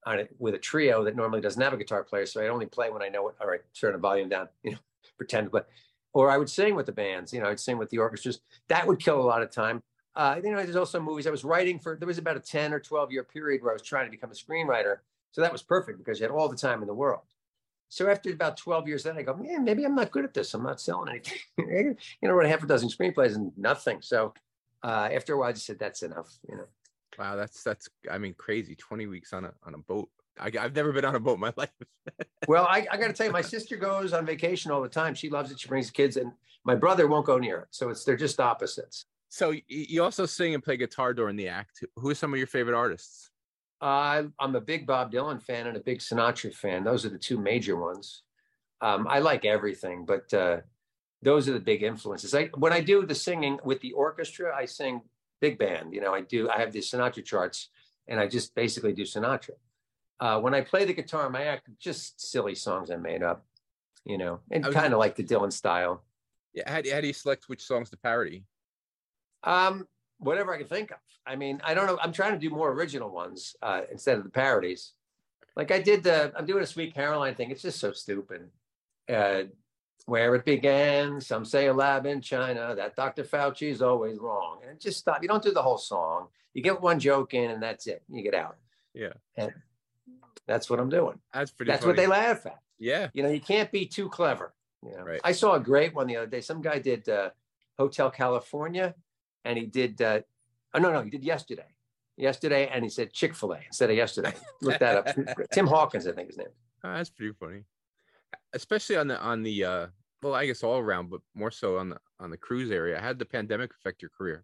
[0.05, 2.25] on it with a trio that normally doesn't have a guitar player.
[2.25, 3.35] So I only play when I know it.
[3.41, 4.47] All right, turn the volume down.
[4.63, 4.77] You know,
[5.17, 5.61] pretend play.
[6.13, 7.33] Or I would sing with the bands.
[7.33, 8.39] You know, I'd sing with the orchestras.
[8.69, 9.83] That would kill a lot of time.
[10.15, 11.95] Uh, you know, there's also movies I was writing for.
[11.95, 14.31] There was about a 10 or 12 year period where I was trying to become
[14.31, 14.97] a screenwriter.
[15.31, 17.21] So that was perfect because you had all the time in the world.
[17.89, 20.53] So after about 12 years, then I go, man, maybe I'm not good at this.
[20.53, 21.37] I'm not selling anything.
[22.21, 24.01] you know, wrote a half a dozen screenplays and nothing.
[24.01, 24.33] So
[24.83, 26.65] uh, after a while, I just said, that's enough, you know.
[27.17, 28.75] Wow, that's that's I mean crazy.
[28.75, 30.09] 20 weeks on a on a boat.
[30.39, 31.71] I, have never been on a boat in my life.
[32.47, 35.15] well, I, I got to tell you, my sister goes on vacation all the time.
[35.15, 35.59] She loves it.
[35.59, 36.31] She brings the kids, and
[36.63, 37.67] my brother won't go near it.
[37.71, 39.05] So it's they're just opposites.
[39.29, 41.83] So you also sing and play guitar during the act.
[41.97, 43.31] Who are some of your favorite artists?
[43.79, 46.83] Uh, I'm a big Bob Dylan fan and a big Sinatra fan.
[46.83, 48.23] Those are the two major ones.
[48.81, 50.57] Um, I like everything, but uh,
[51.21, 52.33] those are the big influences.
[52.33, 55.01] I, when I do the singing with the orchestra, I sing
[55.41, 55.93] big band.
[55.93, 56.49] You know, I do.
[56.49, 57.69] I have the Sinatra charts,
[58.07, 59.51] and I just basically do Sinatra.
[60.19, 63.45] Uh, when I play the guitar, my act just silly songs I made up,
[64.05, 66.03] you know, and kind of like the Dylan style.
[66.53, 66.69] Yeah.
[66.71, 68.43] How do, how do you select which songs to parody?
[69.43, 69.87] Um,
[70.19, 70.97] whatever I can think of.
[71.25, 71.97] I mean, I don't know.
[72.01, 74.93] I'm trying to do more original ones uh, instead of the parodies.
[75.55, 77.51] Like I did the, I'm doing a Sweet Caroline thing.
[77.51, 78.49] It's just so stupid.
[79.09, 79.43] Uh,
[80.05, 82.73] where it began, some say a lab in China.
[82.75, 83.23] That Dr.
[83.23, 84.59] Fauci is always wrong.
[84.67, 85.21] And just stop.
[85.21, 86.27] You don't do the whole song.
[86.53, 88.03] You get one joke in, and that's it.
[88.09, 88.55] You get out.
[88.93, 89.13] Yeah.
[89.35, 89.51] And
[90.45, 91.19] that's what I'm doing.
[91.33, 91.71] That's pretty.
[91.71, 92.59] That's what they laugh at.
[92.79, 93.09] Yeah.
[93.13, 94.53] You know, you can't be too clever.
[94.83, 95.21] You know, Right.
[95.23, 96.41] I saw a great one the other day.
[96.41, 97.31] Some guy did uh,
[97.77, 98.95] Hotel California,
[99.47, 100.01] and he did.
[100.01, 100.21] Uh,
[100.73, 101.65] oh no, no, he did yesterday.
[102.17, 104.33] Yesterday, and he said Chick Fil A instead of yesterday.
[104.61, 105.49] Look that up.
[105.51, 106.47] Tim Hawkins, I think his name.
[106.83, 107.63] Oh, that's pretty funny.
[108.53, 109.87] Especially on the on the uh
[110.21, 112.99] well, I guess all around, but more so on the on the cruise area.
[112.99, 114.43] How did the pandemic affect your career?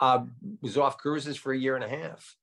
[0.00, 0.24] Uh,
[0.60, 2.36] was off cruises for a year and a half,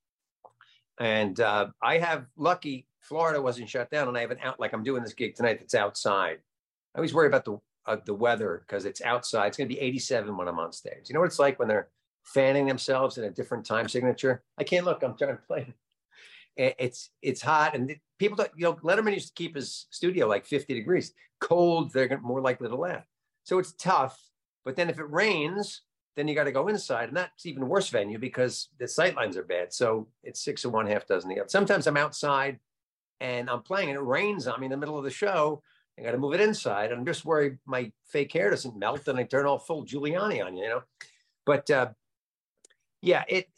[0.99, 2.87] and uh, I have lucky.
[3.01, 4.59] Florida wasn't shut down, and I have an out.
[4.59, 5.59] Like I'm doing this gig tonight.
[5.59, 6.39] That's outside.
[6.93, 9.47] I always worry about the uh, the weather because it's outside.
[9.47, 11.07] It's going to be 87 when I'm on stage.
[11.07, 11.89] You know what it's like when they're
[12.23, 14.43] fanning themselves in a different time signature.
[14.57, 15.03] I can't look.
[15.03, 15.73] I'm trying to play.
[16.57, 18.51] It's it's hot, and people don't.
[18.55, 21.13] You know, Letterman used to keep his studio like 50 degrees.
[21.41, 23.05] Cold, they're more likely to laugh.
[23.43, 24.17] So it's tough.
[24.63, 25.81] But then if it rains,
[26.15, 29.35] then you got to go inside, and that's even worse venue because the sight lines
[29.35, 29.73] are bad.
[29.73, 31.49] So it's six of one, half dozen the other.
[31.49, 32.59] Sometimes I'm outside
[33.19, 35.61] and I'm playing, and it rains on me in the middle of the show.
[35.97, 36.91] I got to move it inside.
[36.91, 40.55] I'm just worried my fake hair doesn't melt and I turn all full Giuliani on
[40.55, 40.83] you, you know.
[41.45, 41.89] But uh,
[43.01, 43.49] yeah, it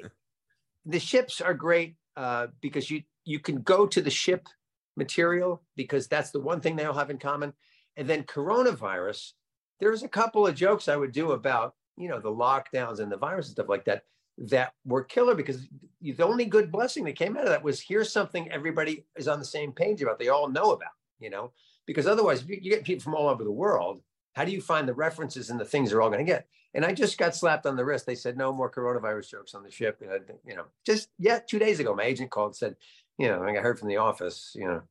[0.85, 4.47] the ships are great uh, because you you can go to the ship
[4.95, 7.53] material because that's the one thing they all have in common.
[7.95, 9.33] And then coronavirus,
[9.79, 13.17] there's a couple of jokes I would do about you know the lockdowns and the
[13.17, 14.03] virus and stuff like that
[14.37, 15.67] that were killer because
[15.99, 19.39] the only good blessing that came out of that was here's something everybody is on
[19.39, 21.51] the same page about they all know about you know
[21.87, 24.01] because otherwise if you, get people from all over the world
[24.35, 26.85] how do you find the references and the things they're all going to get and
[26.85, 29.71] i just got slapped on the wrist they said no more coronavirus jokes on the
[29.71, 32.75] ship and I, you know just yeah two days ago my agent called and said
[33.17, 34.83] you know i heard from the office you know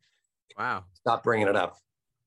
[0.59, 0.85] Wow.
[0.95, 1.77] stop bringing it up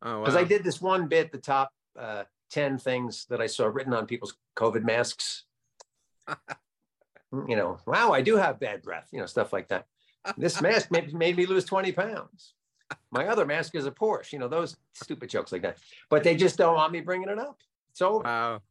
[0.02, 0.42] Oh, because wow.
[0.42, 4.06] I did this one bit, the top uh, 10 things that I saw written on
[4.06, 5.44] people's COVID masks.
[7.48, 9.88] you know, wow, I do have bad breath, you know, stuff like that.
[10.38, 12.54] This mask made, made me lose 20 pounds.
[13.12, 15.78] My other mask is a Porsche, you know, those stupid jokes like that.
[16.10, 17.60] But they just don't want me bringing it up.
[17.94, 18.62] So Wow.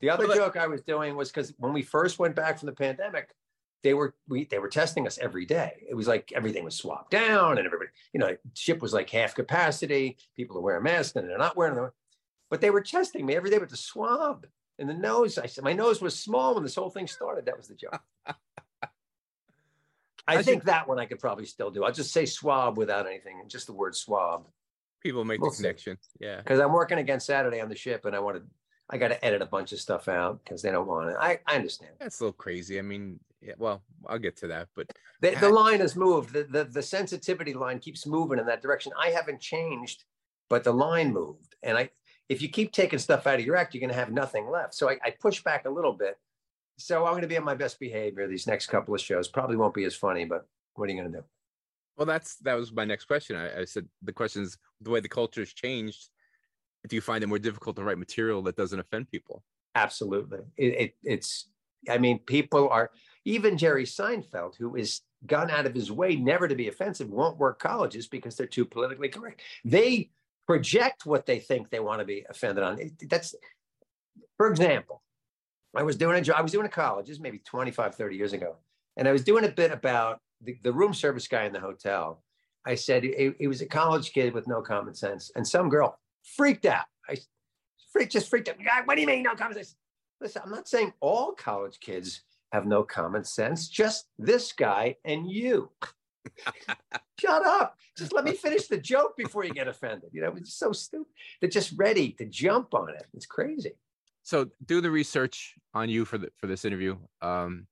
[0.00, 2.66] the other Well, joke I was doing was because when we first went back from
[2.66, 3.34] the pandemic,
[3.84, 5.86] they were we they were testing us every day.
[5.88, 9.34] It was like everything was swapped down, and everybody, you know, ship was like half
[9.36, 10.16] capacity.
[10.36, 11.90] People are wearing masks and they're not wearing them,
[12.50, 14.46] but they were testing me every day with the swab
[14.80, 15.38] and the nose.
[15.38, 17.46] I said my nose was small when this whole thing started.
[17.46, 18.00] That was the joke.
[20.28, 21.84] I I think that one I could probably still do.
[21.84, 24.46] I'll just say swab without anything, just the word swab
[25.00, 25.62] People make We'll the see.
[25.62, 25.96] connection.
[26.20, 26.38] Yeah.
[26.38, 28.42] because I'm working again Saturday on the ship, and I wanted
[28.90, 31.16] I got to edit a bunch of stuff out because they don't want it.
[31.20, 31.92] I I understand.
[32.00, 32.78] That's a little crazy.
[32.78, 34.86] I mean, yeah, well, I'll get to that, but
[35.20, 36.32] The, the line has moved.
[36.32, 38.92] The, the the sensitivity line keeps moving in that direction.
[39.00, 40.04] I haven't changed,
[40.50, 41.54] but the line moved.
[41.62, 41.90] And I,
[42.28, 44.74] if you keep taking stuff out of your act, you're going to have nothing left.
[44.74, 46.18] So I, I push back a little bit.
[46.78, 49.28] So I'm going to be on my best behavior these next couple of shows.
[49.28, 51.24] Probably won't be as funny, but what are you going to do?
[51.98, 53.36] well, that's that was my next question.
[53.36, 56.08] I, I said the question is the way the culture has changed.
[56.88, 59.42] Do you find it more difficult to write material that doesn't offend people?
[59.74, 60.38] Absolutely.
[60.56, 61.48] It, it, it's,
[61.90, 62.92] I mean, people are,
[63.24, 67.36] even Jerry Seinfeld, who is gone out of his way never to be offensive, won't
[67.36, 69.42] work colleges because they're too politically correct.
[69.64, 70.10] They
[70.46, 72.78] project what they think they want to be offended on.
[73.08, 73.34] That's,
[74.36, 75.02] for example,
[75.76, 78.32] I was doing a job, I was doing a college, is maybe 25, 30 years
[78.32, 78.56] ago.
[78.96, 82.22] And I was doing a bit about the, the room service guy in the hotel.
[82.66, 85.30] I said he was a college kid with no common sense.
[85.36, 85.98] And some girl
[86.36, 86.86] freaked out.
[87.08, 87.16] I
[87.92, 88.56] freaked, just freaked out.
[88.84, 89.76] What do you mean no common sense?
[90.20, 95.30] Listen, I'm not saying all college kids have no common sense, just this guy and
[95.30, 95.70] you.
[97.20, 97.76] Shut up.
[97.96, 100.10] Just let me finish the joke before you get offended.
[100.12, 101.06] You know, it's so stupid.
[101.40, 103.06] They're just ready to jump on it.
[103.14, 103.72] It's crazy.
[104.28, 106.98] So do the research on you for the for this interview.
[107.22, 107.66] Um,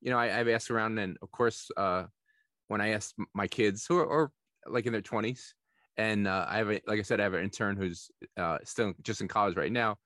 [0.00, 2.04] you know, I, I've asked around, and of course, uh,
[2.68, 4.32] when I asked my kids who are or
[4.66, 5.54] like in their twenties,
[5.98, 8.94] and uh, I have a, like I said, I have an intern who's uh, still
[9.02, 9.98] just in college right now,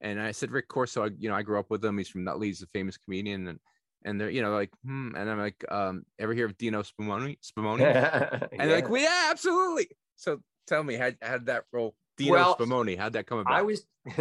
[0.00, 1.04] and I said Rick Corso.
[1.04, 1.98] I, you know, I grew up with him.
[1.98, 2.46] He's from Nutley.
[2.46, 3.58] He's a famous comedian, and
[4.06, 7.36] and they're you know like hmm, and I'm like, um, ever hear of Dino Spumoni?
[7.44, 8.48] Spumoni?
[8.52, 9.88] And they're like, well, yeah, absolutely.
[10.16, 11.96] So tell me, how how did that roll?
[12.16, 13.52] Dino Well, Spumoni, how'd that come about?
[13.52, 13.84] I was,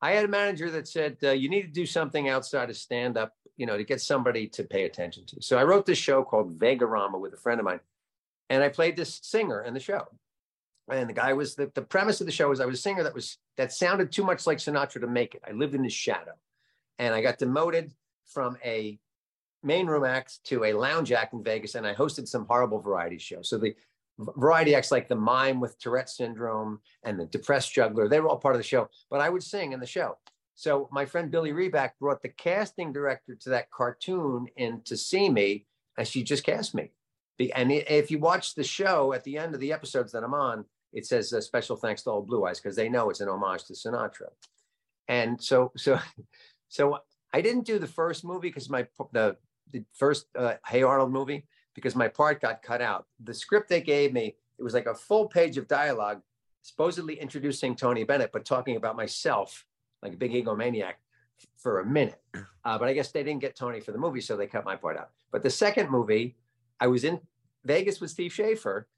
[0.00, 3.16] I had a manager that said, uh, you need to do something outside of stand
[3.16, 5.42] up, you know, to get somebody to pay attention to.
[5.42, 7.80] So I wrote this show called Vegarama with a friend of mine.
[8.50, 10.06] and I played this singer in the show.
[10.90, 13.02] And the guy was the, the premise of the show was I was a singer
[13.02, 15.42] that was that sounded too much like Sinatra to make it.
[15.46, 16.32] I lived in his shadow,
[16.98, 17.92] and I got demoted
[18.24, 18.98] from a
[19.62, 23.18] main room act to a lounge act in Vegas, and I hosted some horrible variety
[23.18, 23.50] shows.
[23.50, 23.74] So the
[24.18, 28.38] variety acts like the mime with Tourette syndrome and the depressed juggler, they were all
[28.38, 30.16] part of the show, but I would sing in the show.
[30.54, 35.28] So my friend Billy Reback brought the casting director to that cartoon in to see
[35.28, 36.90] me, and she just cast me.
[37.54, 40.64] And if you watch the show at the end of the episodes that I'm on,
[40.92, 43.64] it says a special thanks to all Blue Eyes because they know it's an homage
[43.66, 44.30] to Sinatra.
[45.06, 46.00] And so, so,
[46.68, 46.98] so
[47.32, 49.36] I didn't do the first movie because my the
[49.70, 51.46] the first uh, Hey Arnold movie
[51.78, 53.06] because my part got cut out.
[53.22, 56.20] The script they gave me, it was like a full page of dialogue,
[56.62, 59.64] supposedly introducing Tony Bennett, but talking about myself
[60.02, 60.94] like a big egomaniac
[61.56, 62.20] for a minute.
[62.64, 64.76] Uh, but I guess they didn't get Tony for the movie, so they cut my
[64.76, 65.10] part out.
[65.30, 66.36] But the second movie,
[66.80, 67.20] I was in
[67.64, 68.88] Vegas with Steve Shafer,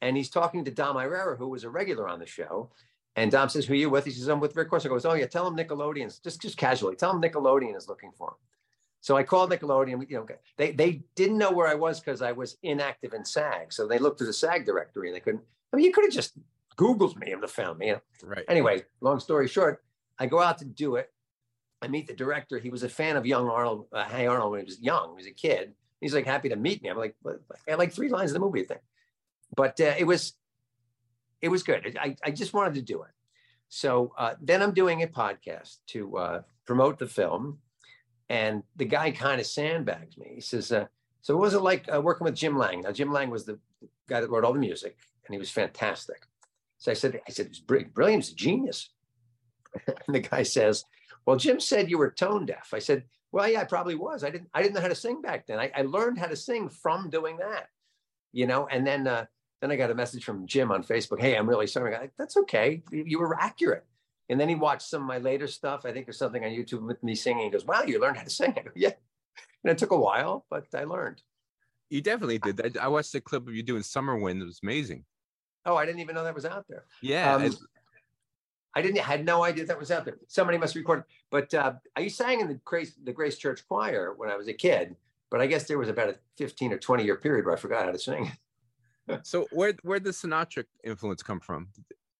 [0.00, 2.70] and he's talking to Dom Irrera, who was a regular on the show.
[3.16, 5.14] And Dom says, "Who are you with?" He says, "I'm with Rick Corso." Goes, "Oh
[5.14, 6.96] yeah, tell him Nickelodeon's just just casually.
[6.96, 8.34] Tell him Nickelodeon is looking for him."
[9.00, 10.08] So I called Nickelodeon.
[10.08, 13.72] You know, they they didn't know where I was because I was inactive in SAG.
[13.72, 15.42] So they looked through the SAG directory and they couldn't.
[15.72, 16.34] I mean, you could have just
[16.76, 17.88] Googled me and found me.
[17.88, 18.00] You know?
[18.22, 18.44] Right.
[18.48, 19.82] Anyway, long story short,
[20.18, 21.10] I go out to do it.
[21.82, 22.58] I meet the director.
[22.58, 25.10] He was a fan of young Arnold, uh, Hey Arnold, when he was young.
[25.10, 25.72] He was a kid.
[26.00, 26.90] He's like happy to meet me.
[26.90, 28.78] I'm like, I had like three lines of the movie thing,
[29.54, 30.34] but uh, it was,
[31.42, 31.98] it was good.
[32.00, 33.10] I, I just wanted to do it.
[33.68, 37.58] So uh, then I'm doing a podcast to uh, promote the film,
[38.30, 40.30] and the guy kind of sandbags me.
[40.36, 40.86] He says, uh,
[41.20, 43.58] "So what was it like uh, working with Jim Lang?" Now Jim Lang was the
[44.08, 46.22] guy that wrote all the music, and he was fantastic.
[46.78, 47.92] So I said, "I said it was brilliant.
[47.92, 48.24] Brilliant.
[48.24, 48.90] He's a genius."
[49.86, 50.84] and the guy says,
[51.26, 54.22] "Well, Jim said you were tone deaf." I said, "Well, yeah, I probably was.
[54.22, 54.48] I didn't.
[54.54, 55.58] I didn't know how to sing back then.
[55.58, 57.66] I, I learned how to sing from doing that,
[58.32, 59.26] you know." And then, uh,
[59.60, 61.20] then I got a message from Jim on Facebook.
[61.20, 61.96] Hey, I'm really sorry.
[62.16, 62.84] That's okay.
[62.92, 63.84] You were accurate.
[64.30, 65.84] And then he watched some of my later stuff.
[65.84, 67.44] I think there's something on YouTube with me singing.
[67.44, 68.92] He goes, "Wow, you learned how to sing." I go, "Yeah."
[69.64, 71.20] And it took a while, but I learned.
[71.90, 72.78] You definitely did.
[72.78, 74.40] I watched the clip of you doing Summer Wind.
[74.40, 75.04] It was amazing.
[75.66, 76.84] Oh, I didn't even know that was out there.
[77.02, 77.34] Yeah.
[77.34, 77.50] Um,
[78.74, 80.16] I didn't had no idea that was out there.
[80.28, 81.02] Somebody must record.
[81.32, 84.54] But uh, I sang in the Grace the Grace Church Choir when I was a
[84.54, 84.94] kid.
[85.30, 87.84] But I guess there was about a 15 or 20 year period where I forgot
[87.84, 88.30] how to sing.
[89.24, 91.68] so where where did the Sinatra influence come from?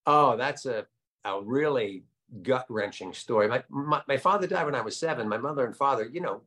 [0.07, 0.87] Oh, that's a
[1.25, 2.05] a really
[2.43, 3.49] gut wrenching story.
[3.49, 5.29] My, my, my father died when I was seven.
[5.29, 6.43] My mother and father, you know,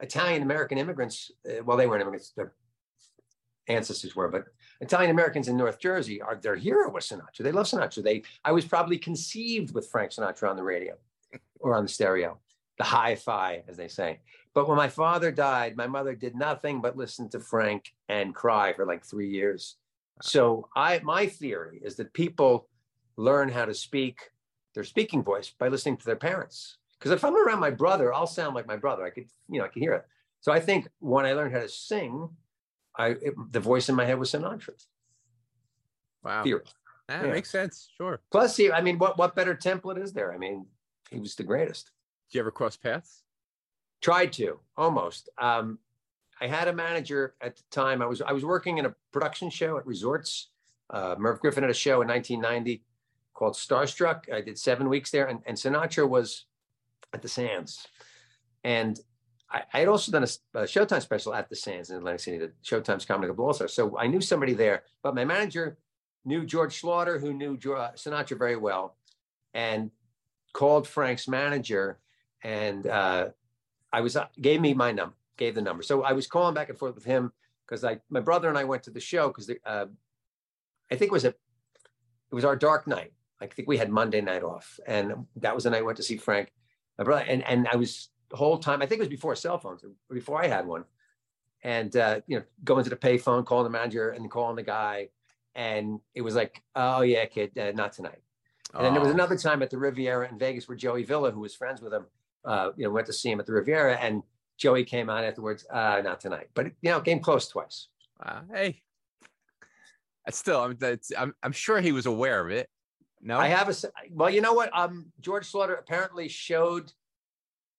[0.00, 1.30] Italian American immigrants.
[1.48, 2.30] Uh, well, they weren't immigrants.
[2.30, 2.52] Their
[3.68, 4.44] ancestors were, but
[4.80, 7.38] Italian Americans in North Jersey are their hero was Sinatra.
[7.38, 8.02] They love Sinatra.
[8.02, 10.96] They I was probably conceived with Frank Sinatra on the radio
[11.60, 12.38] or on the stereo,
[12.78, 14.20] the hi-fi, as they say.
[14.54, 18.72] But when my father died, my mother did nothing but listen to Frank and cry
[18.72, 19.76] for like three years.
[20.20, 22.68] So I my theory is that people
[23.16, 24.30] learn how to speak
[24.74, 26.78] their speaking voice by listening to their parents.
[26.98, 29.04] Because if I'm around my brother, I'll sound like my brother.
[29.04, 30.06] I could, you know, I can hear it.
[30.40, 32.28] So I think when I learned how to sing,
[32.96, 34.70] I it, the voice in my head was Sinatra.
[36.22, 36.44] Wow.
[36.44, 36.62] Theory.
[37.08, 37.32] That yeah.
[37.32, 37.90] makes sense.
[37.96, 38.20] Sure.
[38.30, 40.32] Plus, he, I mean, what what better template is there?
[40.32, 40.66] I mean,
[41.10, 41.90] he was the greatest.
[42.30, 43.24] Did you ever cross paths?
[44.00, 45.28] Tried to, almost.
[45.38, 45.78] Um,
[46.40, 48.02] I had a manager at the time.
[48.02, 50.48] I was I was working in a production show at Resorts.
[50.90, 52.82] Uh, Merv Griffin had a show in 1990
[53.34, 54.32] called Starstruck.
[54.32, 56.46] I did seven weeks there, and, and Sinatra was
[57.12, 57.86] at the Sands.
[58.64, 58.98] And
[59.50, 62.38] I, I had also done a, a, Showtime special at the Sands in Atlantic City,
[62.38, 63.66] the Showtime's Comedy Club also.
[63.66, 65.78] So I knew somebody there, but my manager
[66.24, 68.96] knew George Schlatter, who knew uh, Sinatra very well,
[69.54, 69.90] and
[70.52, 71.98] called Frank's manager,
[72.42, 73.28] and uh,
[73.92, 75.82] I was uh, gave me my number, gave the number.
[75.82, 77.32] So I was calling back and forth with him
[77.66, 79.86] because I my brother and I went to the show because uh,
[80.90, 83.12] I think it was a it was our dark night.
[83.42, 86.02] I think we had Monday night off, and that was the night I went to
[86.02, 86.52] see Frank,
[86.96, 88.82] my brother, and and I was the whole time.
[88.82, 90.84] I think it was before cell phones, before I had one,
[91.62, 95.08] and uh, you know, going to the payphone, calling the manager, and calling the guy,
[95.54, 98.22] and it was like, oh yeah, kid, uh, not tonight.
[98.72, 98.84] And oh.
[98.84, 101.54] then there was another time at the Riviera in Vegas where Joey Villa, who was
[101.54, 102.06] friends with him,
[102.44, 104.22] uh, you know, went to see him at the Riviera, and
[104.56, 107.88] Joey came out afterwards, uh, not tonight, but you know, came close twice.
[108.52, 108.82] hey,
[110.30, 110.78] still, I'm,
[111.18, 112.68] I'm, I'm sure he was aware of it.
[113.22, 113.74] No, I have a.
[114.10, 114.76] Well, you know what?
[114.76, 116.92] Um, George Schlatter apparently showed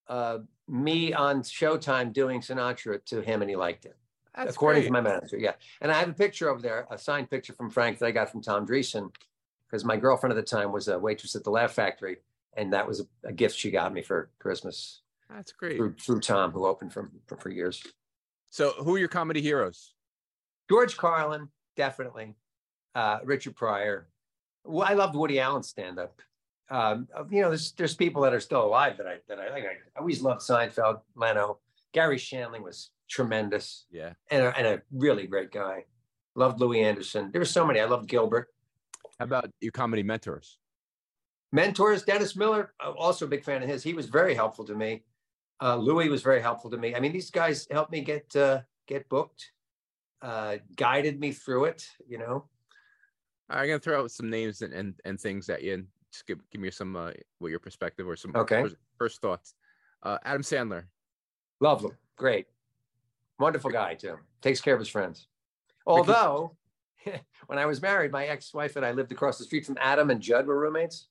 [0.07, 3.97] uh, me on Showtime doing Sinatra to him, and he liked it.
[4.35, 4.87] That's according great.
[4.87, 5.37] to my manager.
[5.37, 8.11] Yeah, and I have a picture over there, a signed picture from Frank that I
[8.11, 9.11] got from Tom Dreesen,
[9.67, 12.17] because my girlfriend at the time was a waitress at the Laugh Factory,
[12.55, 15.01] and that was a, a gift she got me for Christmas.
[15.29, 15.77] That's great.
[15.77, 17.83] Through, through Tom, who opened for, for, for years.
[18.49, 19.93] So, who are your comedy heroes?
[20.69, 22.35] George Carlin, definitely.
[22.95, 24.07] Uh, Richard Pryor.
[24.63, 26.21] Well, I loved Woody Allen stand up.
[26.69, 29.63] Um, you know, there's there's people that are still alive that I that I like.
[29.63, 31.59] I always loved Seinfeld, Leno.
[31.93, 33.85] Garry Shandling was tremendous.
[33.91, 34.13] Yeah.
[34.31, 35.85] And a, and a really great guy.
[36.35, 37.29] Loved Louis Anderson.
[37.31, 37.79] There were so many.
[37.79, 38.47] I loved Gilbert.
[39.19, 40.57] How about your comedy mentors?
[41.51, 43.83] Mentors, Dennis Miller, also a big fan of his.
[43.83, 45.03] He was very helpful to me.
[45.61, 46.95] Uh, Louis was very helpful to me.
[46.95, 49.51] I mean, these guys helped me get uh, get booked,
[50.23, 51.87] uh, guided me through it.
[52.07, 52.45] You know.
[53.53, 56.39] I'm gonna throw out some names and and, and things at you, and just give
[56.51, 58.61] give me some uh, what your perspective or some okay.
[58.61, 59.53] first, first thoughts.
[60.01, 60.85] Uh, Adam Sandler.
[61.59, 61.91] Love him.
[62.17, 62.47] Great.
[63.39, 64.17] Wonderful guy too.
[64.41, 65.27] Takes care of his friends.
[65.85, 66.55] Although,
[67.47, 70.21] when I was married, my ex-wife and I lived across the street from Adam and
[70.21, 71.07] Judd were roommates.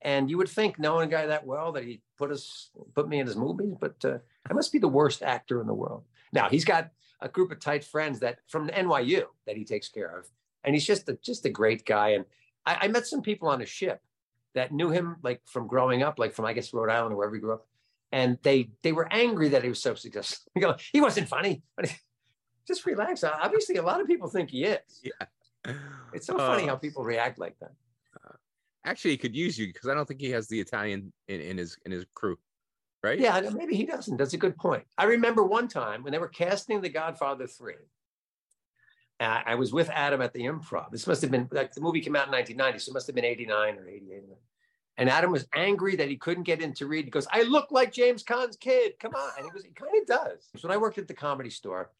[0.00, 3.20] And you would think, knowing a guy that well, that he put us, put me
[3.20, 6.04] in his movies, but uh, I must be the worst actor in the world.
[6.32, 10.18] Now he's got a group of tight friends that from NYU that he takes care
[10.18, 10.26] of,
[10.64, 12.10] and he's just a just a great guy.
[12.10, 12.24] And
[12.66, 14.00] I, I met some people on a ship
[14.54, 17.34] that knew him like from growing up, like from I guess Rhode Island or wherever
[17.34, 17.66] he grew up,
[18.10, 20.52] and they they were angry that he was so successful.
[20.92, 21.92] he wasn't funny, but
[22.66, 23.24] just relax.
[23.24, 25.00] Obviously, a lot of people think he is.
[25.02, 25.74] Yeah.
[26.12, 27.72] It's so funny uh, how people react like that.
[28.24, 28.34] Uh,
[28.84, 31.58] actually, he could use you because I don't think he has the Italian in, in
[31.58, 32.36] his in his crew,
[33.02, 33.18] right?
[33.18, 34.16] Yeah, maybe he doesn't.
[34.16, 34.84] That's a good point.
[34.98, 37.74] I remember one time when they were casting The Godfather Three.
[39.22, 40.90] Uh, I was with Adam at the Improv.
[40.90, 43.14] This must have been like the movie came out in 1990, so it must have
[43.14, 44.22] been 89 or 88.
[44.98, 47.04] And Adam was angry that he couldn't get in to read.
[47.04, 48.98] He goes, "I look like James Caan's kid.
[48.98, 51.14] Come on!" And he goes, "He kind of does." So when I worked at the
[51.14, 51.92] Comedy Store,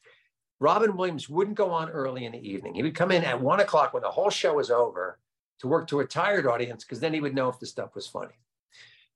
[0.59, 2.75] Robin Williams wouldn't go on early in the evening.
[2.75, 5.19] He would come in at one o'clock when the whole show was over
[5.61, 8.07] to work to a tired audience because then he would know if the stuff was
[8.07, 8.35] funny.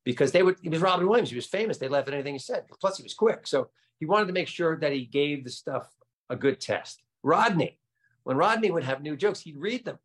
[0.04, 1.78] Because they would, he was Robin Williams, he was famous.
[1.78, 2.66] They laughed at anything he said.
[2.80, 3.48] Plus, he was quick.
[3.48, 5.92] So he wanted to make sure that he gave the stuff
[6.30, 7.02] a good test.
[7.24, 7.78] Rodney,
[8.26, 10.00] when Rodney would have new jokes, he'd read them.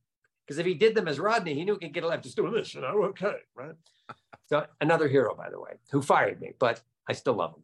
[0.45, 2.35] Because if he did them as Rodney, he knew he could get a laugh just
[2.35, 3.73] doing this, you know, okay, right?
[4.45, 7.63] so another hero, by the way, who fired me, but I still love him.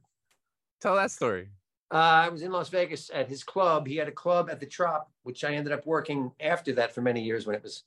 [0.82, 1.50] Tell that story.
[1.94, 3.86] Uh, I was in Las Vegas at his club.
[3.86, 7.02] He had a club at the Trop, which I ended up working after that for
[7.02, 7.84] many years when it was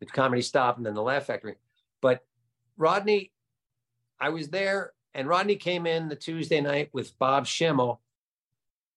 [0.00, 1.56] the Comedy Stop and then the Laugh Factory.
[2.00, 2.24] But
[2.78, 3.30] Rodney,
[4.18, 8.00] I was there, and Rodney came in the Tuesday night with Bob Schimmel,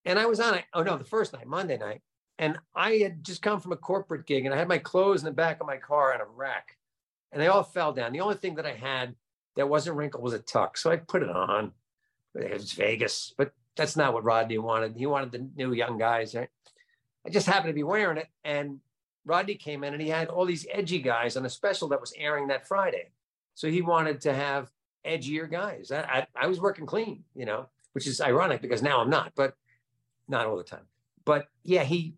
[0.06, 0.64] and I was on it.
[0.72, 2.00] Oh no, the first night, Monday night,
[2.40, 5.26] and I had just come from a corporate gig, and I had my clothes in
[5.26, 6.78] the back of my car on a rack,
[7.30, 8.12] and they all fell down.
[8.12, 9.14] The only thing that I had
[9.56, 11.72] that wasn't wrinkled was a tuck, so I put it on.
[12.34, 14.96] It was Vegas, but that's not what Rodney wanted.
[14.96, 16.34] He wanted the new young guys.
[16.34, 16.48] Right?
[17.26, 18.80] I just happened to be wearing it, and
[19.26, 22.14] Rodney came in and he had all these edgy guys on a special that was
[22.16, 23.10] airing that Friday.
[23.54, 24.70] So he wanted to have
[25.06, 25.92] edgier guys.
[25.92, 29.32] I, I, I was working clean, you know, which is ironic because now I'm not,
[29.34, 29.54] but
[30.26, 30.86] not all the time.
[31.24, 32.14] But yeah, he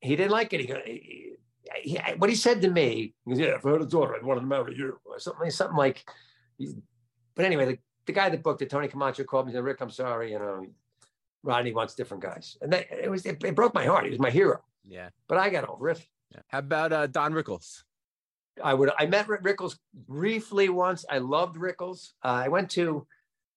[0.00, 0.60] he didn't like it.
[0.60, 1.36] He,
[1.82, 4.14] he, he what he said to me, he goes, "Yeah, if I had a daughter,
[4.14, 6.04] I'd want to marry you," or something, something like.
[7.34, 9.80] But anyway, the, the guy that booked it, Tony Camacho, called me and said, Rick,
[9.80, 10.66] I'm sorry, you know,
[11.42, 12.56] Rodney wants different guys.
[12.60, 14.04] And that, it was it, it, broke my heart.
[14.04, 14.62] He was my hero.
[14.86, 15.10] Yeah.
[15.28, 16.04] But I got over it.
[16.32, 16.40] Yeah.
[16.48, 17.82] How about uh, Don Rickles?
[18.62, 21.04] I would I met Rickles briefly once.
[21.08, 22.10] I loved Rickles.
[22.22, 23.06] Uh, I went to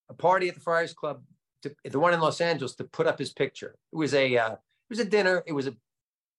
[0.10, 1.23] a party at the Friars Club,
[1.63, 3.75] to, the one in Los Angeles, to put up his picture.
[3.91, 5.43] It was a uh, it was a dinner.
[5.45, 5.75] It was a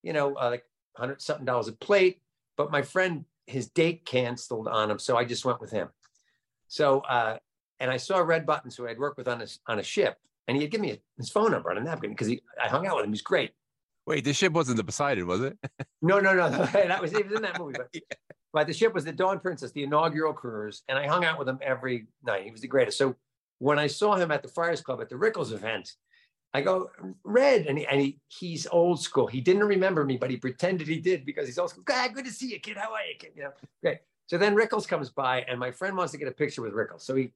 [0.05, 0.65] you know uh, like
[0.97, 2.21] hundred something dollars a plate.
[2.57, 5.89] But my friend, his date canceled on him, so I just went with him.
[6.69, 7.39] So uh,
[7.81, 10.57] and I saw Red Buttons, who I'd worked with on a, on a ship, and
[10.57, 12.31] he had given me his phone number on a napkin because
[12.63, 13.13] I hung out with him.
[13.13, 13.51] He's great.
[14.07, 15.59] Wait, the ship wasn't the Poseidon, was it?
[16.03, 16.49] no, no, no.
[16.73, 17.75] that was it was in that movie.
[17.77, 18.01] But, yeah.
[18.53, 21.49] but the ship was the Dawn Princess, the inaugural cruise, and I hung out with
[21.49, 22.45] him every night.
[22.45, 22.99] He was the greatest.
[22.99, 23.17] So
[23.59, 25.95] when I saw him at the Friars Club at the Rickles event,
[26.55, 26.91] I go,
[27.25, 29.27] Red, and, he, and he, he's old school.
[29.27, 31.83] He didn't remember me, but he pretended he did because he's old school.
[31.91, 32.77] Ah, good to see you, kid.
[32.77, 33.33] How are you, kid?
[33.35, 33.99] You know, great.
[34.27, 37.03] So then Rickles comes by, and my friend wants to get a picture with Rickles.
[37.03, 37.33] So he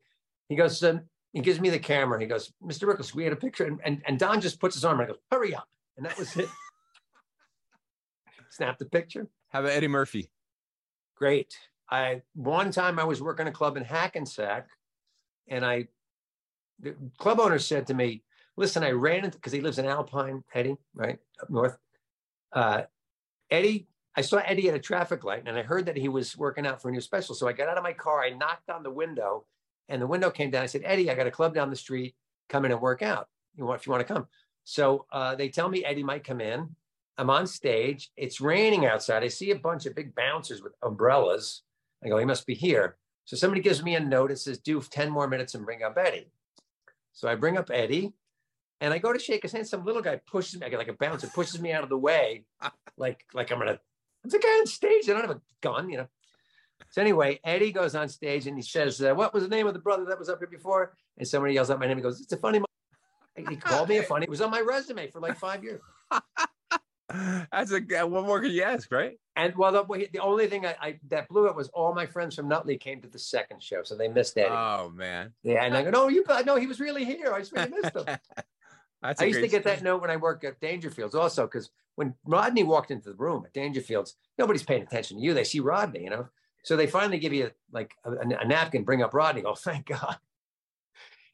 [0.48, 1.02] he goes, um,
[1.32, 2.20] he gives me the camera.
[2.20, 2.88] He goes, Mr.
[2.88, 3.64] Rickles, we had a picture.
[3.64, 5.68] And, and, and Don just puts his arm and I goes, hurry up.
[5.96, 6.48] And that was it.
[8.50, 9.28] Snap the picture.
[9.50, 10.30] How about Eddie Murphy?
[11.16, 11.56] Great.
[11.90, 14.68] I one time I was working a club in Hackensack,
[15.48, 15.88] and I
[16.80, 18.22] the club owner said to me,
[18.58, 21.18] listen, I ran into because he lives in Alpine, Eddie, right?
[21.40, 21.78] Up north.
[22.52, 22.82] Uh,
[23.50, 23.86] Eddie,
[24.16, 26.82] I saw Eddie at a traffic light and I heard that he was working out
[26.82, 27.34] for a new special.
[27.34, 29.44] So I got out of my car, I knocked on the window
[29.88, 30.64] and the window came down.
[30.64, 32.14] I said, Eddie, I got a club down the street.
[32.48, 33.28] Come in and work out.
[33.56, 34.26] You want if you want to come.
[34.64, 36.74] So uh, they tell me Eddie might come in.
[37.16, 38.10] I'm on stage.
[38.16, 39.22] It's raining outside.
[39.24, 41.62] I see a bunch of big bouncers with umbrellas.
[42.04, 42.96] I go, he must be here.
[43.24, 44.30] So somebody gives me a note.
[44.30, 46.30] It says, do 10 more minutes and bring up Eddie.
[47.12, 48.12] So I bring up Eddie.
[48.80, 49.66] And I go to shake his hand.
[49.66, 51.98] Some little guy pushes me, I get like a bouncer, pushes me out of the
[51.98, 52.44] way,
[52.96, 53.78] like like I'm gonna.
[54.24, 55.08] I'm the guy on stage.
[55.08, 56.08] I don't have a gun, you know.
[56.90, 59.74] So anyway, Eddie goes on stage and he says, uh, "What was the name of
[59.74, 61.96] the brother that was up here before?" And somebody yells out my name.
[61.96, 62.60] He goes, "It's a funny."
[63.48, 64.24] He called me a funny.
[64.24, 65.80] It was on my resume for like five years.
[67.08, 69.18] That's a what more could you ask, right?
[69.34, 72.34] And well, the, the only thing I, I, that blew it was all my friends
[72.34, 74.50] from Nutley came to the second show, so they missed Eddie.
[74.50, 75.32] Oh man.
[75.42, 77.32] Yeah, and I go, no, you no, he was really here.
[77.32, 78.04] I just really missed him.
[79.02, 79.76] I used to get story.
[79.76, 83.44] that note when I worked at Dangerfields also, because when Rodney walked into the room
[83.44, 85.34] at Dangerfields, nobody's paying attention to you.
[85.34, 86.28] They see Rodney, you know.
[86.64, 89.42] So they finally give you like a, a napkin, bring up Rodney.
[89.42, 90.18] Go, thank God.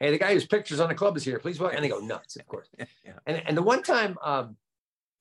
[0.01, 1.39] Hey, the guy whose pictures on the club is here.
[1.39, 1.73] Please walk.
[1.75, 2.69] And they go nuts, of course.
[2.79, 3.13] yeah.
[3.27, 4.57] And and the one time um,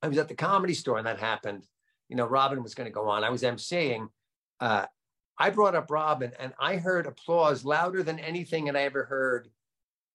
[0.02, 1.68] I was at the comedy store and that happened.
[2.10, 3.24] You know, Robin was going to go on.
[3.24, 4.10] I was emceeing.
[4.60, 4.86] Uh,
[5.38, 9.50] I brought up Robin and I heard applause louder than anything that I ever heard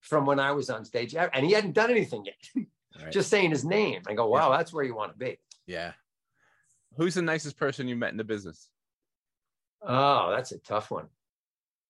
[0.00, 1.14] from when I was on stage.
[1.14, 2.66] And he hadn't done anything yet.
[3.00, 3.12] Right.
[3.12, 4.02] Just saying his name.
[4.08, 4.56] I go, wow, yeah.
[4.56, 5.38] that's where you want to be.
[5.66, 5.92] Yeah.
[6.96, 8.70] Who's the nicest person you met in the business?
[9.82, 11.06] Oh, that's a tough one.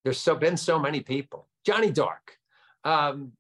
[0.05, 1.49] There's so been so many people.
[1.65, 2.37] Johnny Dark.
[2.85, 3.33] Um,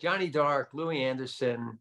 [0.00, 1.78] Johnny Dark, Louis Anderson,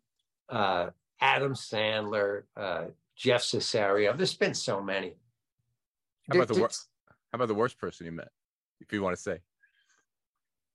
[0.50, 0.90] uh,
[1.22, 2.86] Adam Sandler, uh,
[3.16, 4.16] Jeff Cesario.
[4.16, 5.14] There's been so many.
[6.30, 6.88] How about the worst?
[7.08, 8.30] How about the worst person you met,
[8.80, 9.40] if you want to say?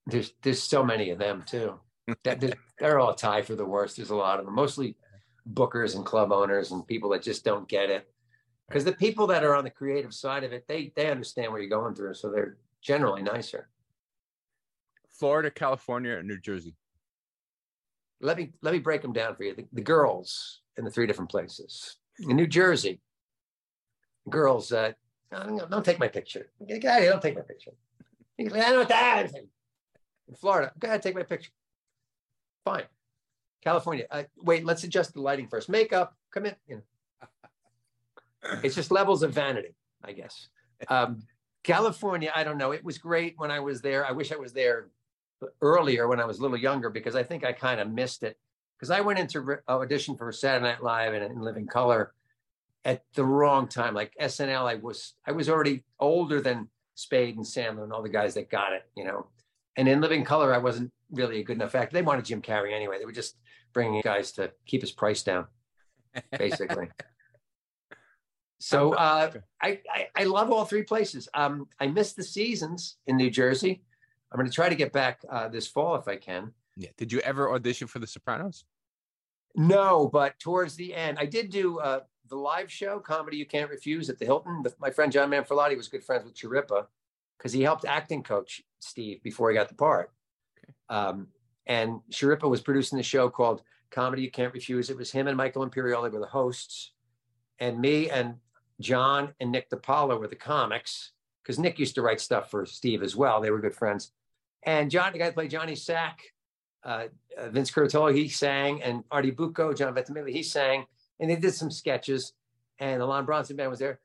[0.06, 1.80] There's there's so many of them too.
[2.24, 2.42] that
[2.78, 3.96] they're all tied for the worst.
[3.96, 4.96] There's a lot of them, mostly
[5.52, 8.08] bookers and club owners and people that just don't get it.
[8.68, 11.60] Because the people that are on the creative side of it, they they understand what
[11.60, 13.68] you're going through, so they're generally nicer.
[15.08, 16.76] Florida, California, or New Jersey?
[18.20, 19.54] let me let me break them down for you.
[19.54, 21.96] The, the girls in the three different places.
[22.18, 23.00] In New Jersey,
[24.30, 24.92] girls, uh,
[25.30, 26.48] don't, don't take my picture.
[26.66, 27.72] Get out of here, don't take my picture.
[28.40, 29.30] I don't want that.
[30.28, 31.50] In Florida, go ahead, take my picture.
[32.64, 32.84] Fine.
[33.62, 35.68] California, uh, wait, let's adjust the lighting first.
[35.68, 36.54] Makeup, come in.
[36.68, 36.82] You know,
[38.62, 39.74] it's just levels of vanity,
[40.04, 40.48] I guess.
[40.88, 41.22] Um,
[41.62, 42.70] California, I don't know.
[42.72, 44.06] It was great when I was there.
[44.06, 44.88] I wish I was there
[45.60, 48.38] earlier when I was a little younger because I think I kind of missed it
[48.76, 52.12] because I went into re- audition for Saturday Night Live and in Living Color
[52.84, 53.94] at the wrong time.
[53.94, 58.08] Like SNL, I was I was already older than Spade and Sandler and all the
[58.08, 59.26] guys that got it, you know.
[59.76, 61.94] And in Living Color, I wasn't really a good enough actor.
[61.94, 62.98] They wanted Jim Carrey anyway.
[62.98, 63.36] They were just
[63.72, 65.46] bringing guys to keep his price down,
[66.38, 66.88] basically.
[68.58, 71.28] so uh, I, I, I love all three places.
[71.34, 73.82] Um, I missed the seasons in New Jersey.
[74.32, 76.52] I'm going to try to get back uh, this fall if I can.
[76.76, 76.90] Yeah.
[76.96, 78.64] Did you ever audition for The Sopranos?
[79.54, 83.70] No, but towards the end, I did do uh, the live show, Comedy You Can't
[83.70, 84.62] Refuse at the Hilton.
[84.78, 86.86] My friend John Manfrellotti was good friends with Schirripa
[87.36, 90.10] because he helped acting coach Steve before he got the part.
[90.58, 90.72] Okay.
[90.88, 91.28] Um,
[91.66, 94.90] and Schirripa was producing the show called Comedy You Can't Refuse.
[94.90, 96.92] It was him and Michael Imperioli were the hosts,
[97.58, 98.36] and me and
[98.80, 101.12] John and Nick DiPaolo were the comics
[101.42, 103.40] because Nick used to write stuff for Steve as well.
[103.40, 104.12] They were good friends.
[104.64, 106.20] And John, the guy that played Johnny Sack,
[106.84, 107.06] uh,
[107.38, 110.86] uh, Vince Curatola, he sang, and Artie Bucco, John Ventimiglia, he sang,
[111.20, 112.32] and they did some sketches.
[112.78, 114.00] And the Lon Bronson band was there.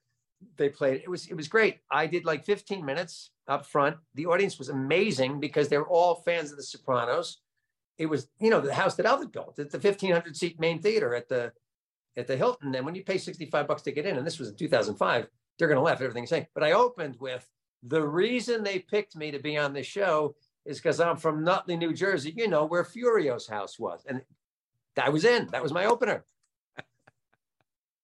[0.58, 1.02] They played.
[1.02, 1.80] It was it was great.
[1.90, 3.98] I did like 15 minutes up front.
[4.16, 7.40] The audience was amazing because they were all fans of The Sopranos.
[7.98, 9.60] It was you know the house that Elvis built.
[9.60, 11.52] It's the 1500 seat main theater at the
[12.18, 12.76] at the Hilton.
[12.76, 15.28] And when you pay 65 bucks to get in, and this was in 2005,
[15.58, 16.48] they're going to laugh at everything I say.
[16.54, 17.48] But I opened with
[17.84, 20.36] the reason they picked me to be on the show
[20.66, 24.04] is because I'm from Nutley, New Jersey, you know, where Furio's house was.
[24.08, 24.22] And
[25.02, 25.48] I was in.
[25.52, 26.26] That was my opener.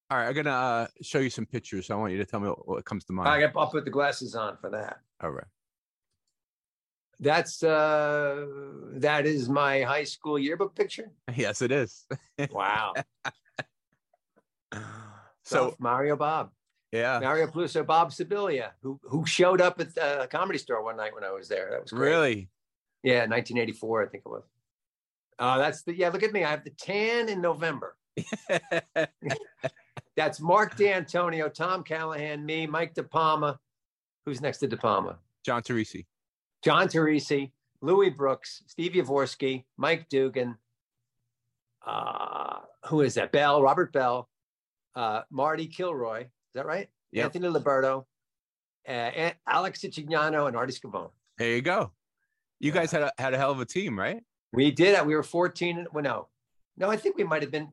[0.09, 1.87] All right, I'm gonna uh, show you some pictures.
[1.87, 3.27] So I want you to tell me what, what comes to mind.
[3.27, 4.99] I got, I'll put the glasses on for that.
[5.21, 5.45] All right.
[7.19, 8.45] That's uh
[8.93, 11.11] that is my high school yearbook picture.
[11.35, 12.05] Yes, it is.
[12.51, 12.93] wow.
[15.43, 16.51] so Mario Bob.
[16.91, 17.19] Yeah.
[17.19, 21.23] Mario Peluso, Bob Sibilia, who who showed up at the comedy store one night when
[21.23, 21.69] I was there.
[21.71, 22.09] That was great.
[22.09, 22.49] Really?
[23.03, 24.43] Yeah, 1984, I think it was.
[25.39, 26.09] Uh, that's the yeah.
[26.09, 26.43] Look at me.
[26.43, 27.97] I have the tan in November.
[30.15, 33.57] that's Mark D'Antonio, Tom Callahan, me, Mike DePalma.
[34.25, 35.17] Who's next to DePalma?
[35.43, 36.05] John Teresi.
[36.63, 40.57] John Teresi, Louis Brooks, Steve Yavorsky, Mike Dugan.
[41.85, 43.31] Uh, who is that?
[43.31, 44.27] Bell, Robert Bell,
[44.95, 46.89] uh, Marty Kilroy, Is that right?
[47.11, 47.25] Yeah.
[47.25, 48.05] Anthony Liberto,
[48.87, 51.11] uh, Alex Siciliano, and Artie Scavone.
[51.37, 51.91] There you go.
[52.59, 54.23] You guys had a, had a hell of a team, right?
[54.51, 55.05] We did.
[55.05, 55.87] We were 14.
[55.93, 56.27] Well, no,
[56.77, 57.71] no, I think we might have been.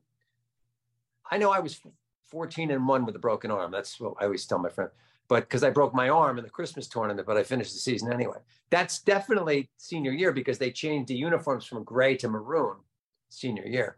[1.29, 1.81] I know I was
[2.27, 3.71] 14 and one with a broken arm.
[3.71, 4.89] That's what I always tell my friend.
[5.27, 8.13] But because I broke my arm in the Christmas tournament, but I finished the season
[8.13, 8.37] anyway.
[8.69, 12.75] That's definitely senior year because they changed the uniforms from gray to maroon.
[13.29, 13.97] senior year.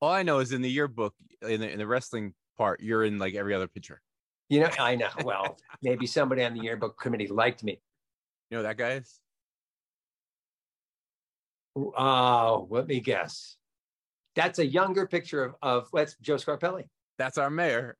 [0.00, 3.18] All I know is in the yearbook, in the, in the wrestling part, you're in
[3.18, 4.00] like every other picture.
[4.48, 5.08] You know, I know.
[5.24, 7.80] Well, maybe somebody on the yearbook committee liked me.
[8.50, 9.20] You know that guy is?
[11.76, 13.56] Oh, let me guess.
[14.34, 16.84] That's a younger picture of, of what's Joe Scarpelli.
[17.18, 17.96] That's our mayor.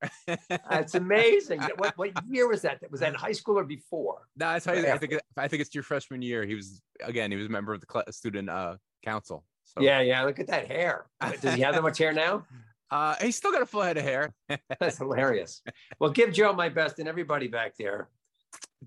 [0.48, 1.60] That's amazing.
[1.76, 2.80] what, what year was that?
[2.90, 4.28] Was that in high school or before?
[4.36, 5.18] No, that's how I think.
[5.36, 6.46] I think it's your freshman year.
[6.46, 7.30] He was again.
[7.30, 9.44] He was a member of the cl- student uh, council.
[9.64, 9.82] So.
[9.82, 10.22] Yeah, yeah.
[10.24, 11.06] Look at that hair.
[11.42, 12.46] Does he have that much hair now?
[12.90, 14.32] Uh, he's still got a full head of hair.
[14.80, 15.60] That's hilarious.
[16.00, 18.08] Well, give Joe my best and everybody back there.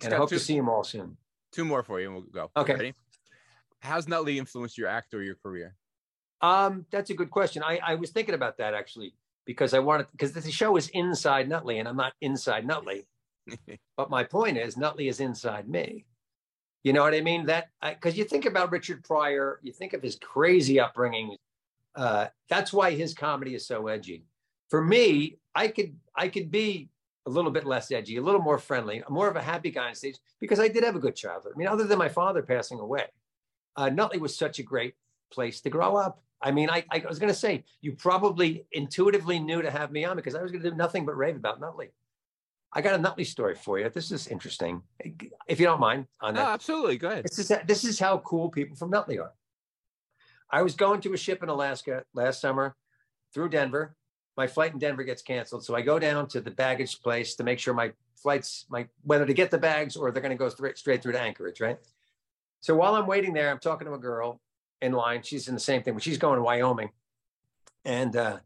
[0.03, 1.17] and I hope two, to see him all soon.
[1.51, 2.49] Two more for you, and we'll go.
[2.57, 2.73] Okay.
[2.73, 2.93] Ready?
[3.79, 5.75] How's Nutley influenced your act or your career?
[6.41, 7.61] Um, that's a good question.
[7.61, 9.13] I, I was thinking about that actually
[9.45, 13.05] because I wanted because the show is inside Nutley and I'm not inside Nutley.
[13.97, 16.05] but my point is Nutley is inside me.
[16.83, 17.45] You know what I mean?
[17.45, 21.35] That because you think about Richard Pryor, you think of his crazy upbringing.
[21.95, 24.23] Uh, that's why his comedy is so edgy.
[24.69, 26.89] For me, I could I could be
[27.27, 29.95] a little bit less edgy, a little more friendly, more of a happy guy on
[29.95, 31.53] stage because I did have a good childhood.
[31.55, 33.05] I mean, other than my father passing away,
[33.75, 34.95] uh, Nutley was such a great
[35.31, 36.23] place to grow up.
[36.41, 40.05] I mean, I, I was going to say, you probably intuitively knew to have me
[40.05, 41.91] on because I was going to do nothing but rave about Nutley.
[42.73, 43.89] I got a Nutley story for you.
[43.89, 44.81] This is interesting,
[45.47, 46.07] if you don't mind.
[46.21, 46.41] On that.
[46.41, 46.97] No, absolutely.
[46.97, 47.25] Go ahead.
[47.25, 49.33] This is, this is how cool people from Nutley are.
[50.49, 52.75] I was going to a ship in Alaska last summer
[53.33, 53.95] through Denver.
[54.37, 55.65] My flight in Denver gets canceled.
[55.65, 59.25] So I go down to the baggage place to make sure my flights, my whether
[59.25, 61.77] to get the bags or they're going to go straight, straight through to Anchorage, right?
[62.61, 64.39] So while I'm waiting there, I'm talking to a girl
[64.81, 65.21] in line.
[65.23, 66.89] She's in the same thing, but she's going to Wyoming.
[67.85, 68.39] And uh, I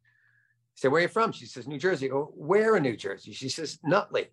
[0.75, 1.31] said, Where are you from?
[1.31, 2.07] She says, New Jersey.
[2.07, 3.33] I go, Where in New Jersey?
[3.33, 4.27] She says, Nutley.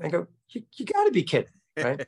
[0.00, 1.50] I go, You, you got to be kidding.
[1.76, 2.06] Right.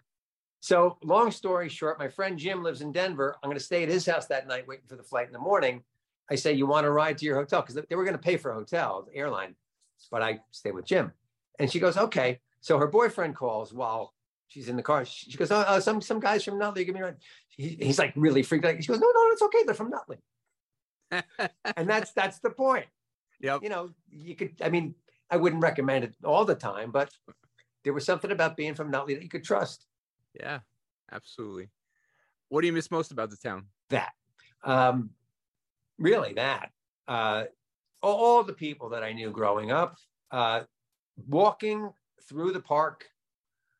[0.60, 3.36] so, long story short, my friend Jim lives in Denver.
[3.42, 5.38] I'm going to stay at his house that night waiting for the flight in the
[5.38, 5.82] morning.
[6.30, 7.62] I say, You want to ride to your hotel?
[7.62, 9.54] Because they were going to pay for a hotel, the airline,
[10.10, 11.12] but I stay with Jim.
[11.58, 12.40] And she goes, Okay.
[12.60, 14.14] So her boyfriend calls while
[14.48, 15.04] she's in the car.
[15.04, 17.16] She, goes, oh, uh, some some guys from Nutley give me a ride.
[17.48, 18.82] He, he's like really freaked out.
[18.82, 19.62] She goes, no, no, it's okay.
[19.64, 20.18] They're from Nutley.
[21.76, 22.86] and that's that's the point.
[23.40, 23.58] Yeah.
[23.62, 24.54] You know, you could.
[24.62, 24.94] I mean,
[25.30, 27.10] I wouldn't recommend it all the time, but
[27.84, 29.86] there was something about being from Nutley that you could trust.
[30.38, 30.60] Yeah,
[31.12, 31.68] absolutely.
[32.48, 33.66] What do you miss most about the town?
[33.90, 34.12] That,
[34.64, 35.10] um,
[35.98, 36.70] really, that.
[37.06, 37.44] Uh,
[38.02, 39.96] all the people that I knew growing up,
[40.30, 40.62] uh,
[41.26, 41.90] walking
[42.28, 43.06] through the park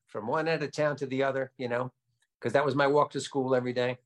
[0.09, 1.93] from one end of town to the other, you know,
[2.39, 3.99] because that was my walk to school every day.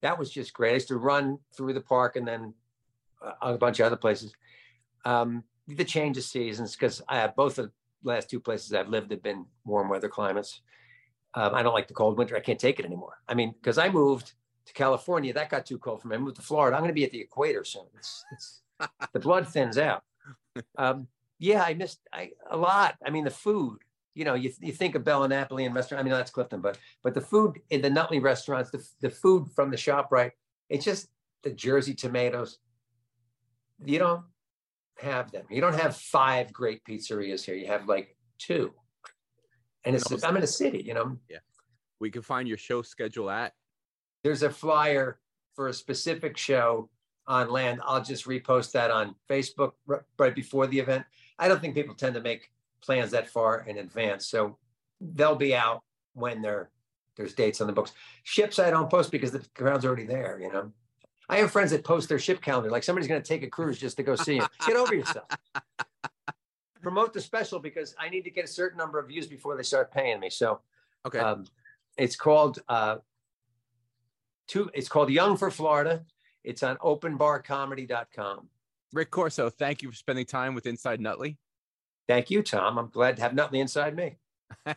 [0.00, 0.70] That was just great.
[0.70, 2.54] I used to run through the park and then
[3.22, 4.32] uh, a bunch of other places.
[5.04, 7.72] Um, the change of seasons, because I have both of the
[8.08, 10.62] last two places I've lived have been warm weather climates.
[11.34, 12.36] Um, I don't like the cold winter.
[12.36, 13.18] I can't take it anymore.
[13.28, 14.32] I mean, because I moved
[14.66, 16.16] to California, that got too cold for me.
[16.16, 16.76] I moved to Florida.
[16.76, 17.86] I'm going to be at the equator soon.
[17.96, 18.62] It's, it's
[19.12, 20.02] the blood thins out.
[20.76, 21.06] Um,
[21.38, 22.96] yeah, I missed I, a lot.
[23.04, 23.78] I mean, the food
[24.14, 26.00] you know, you, you think of Napoli and restaurant.
[26.00, 29.48] I mean, that's Clifton, but but the food in the Nutley restaurants, the, the food
[29.54, 30.32] from the shop, right?
[30.68, 31.08] It's just
[31.42, 32.58] the Jersey tomatoes.
[33.84, 34.24] You don't
[34.98, 35.44] have them.
[35.50, 37.54] You don't have five great pizzerias here.
[37.54, 38.72] You have like two,
[39.84, 40.82] and it's I'm in a city.
[40.84, 41.16] You know.
[41.28, 41.38] Yeah,
[42.00, 43.52] we can find your show schedule at.
[44.22, 45.18] There's a flyer
[45.54, 46.90] for a specific show
[47.26, 47.80] on land.
[47.84, 49.72] I'll just repost that on Facebook
[50.18, 51.04] right before the event.
[51.38, 52.50] I don't think people tend to make
[52.82, 54.26] plans that far in advance.
[54.26, 54.58] So
[55.00, 55.82] they'll be out
[56.14, 57.92] when there's dates on the books.
[58.22, 60.72] Ships I don't post because the crowd's already there, you know.
[61.28, 63.78] I have friends that post their ship calendar, like somebody's going to take a cruise
[63.78, 64.48] just to go see it.
[64.66, 65.28] Get over yourself.
[66.82, 69.62] Promote the special because I need to get a certain number of views before they
[69.62, 70.28] start paying me.
[70.28, 70.60] So,
[71.06, 71.44] okay, um,
[71.96, 72.96] it's called uh,
[74.48, 74.70] two.
[74.74, 76.04] It's called Young for Florida.
[76.42, 78.48] It's on openbarcomedy.com.
[78.92, 81.38] Rick Corso, thank you for spending time with Inside Nutley.
[82.10, 82.76] Thank you, Tom.
[82.76, 84.16] I'm glad to have nothing inside me.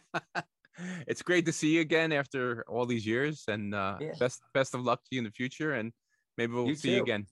[1.07, 4.11] it's great to see you again after all these years, and uh, yeah.
[4.19, 5.91] best best of luck to you in the future, and
[6.37, 6.95] maybe we'll you see too.
[6.97, 7.25] you again.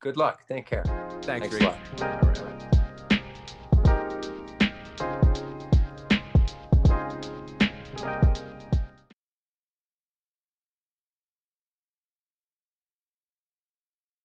[0.00, 0.46] Good luck.
[0.46, 0.84] Take care.
[1.22, 2.50] Thanks, Thanks Rick.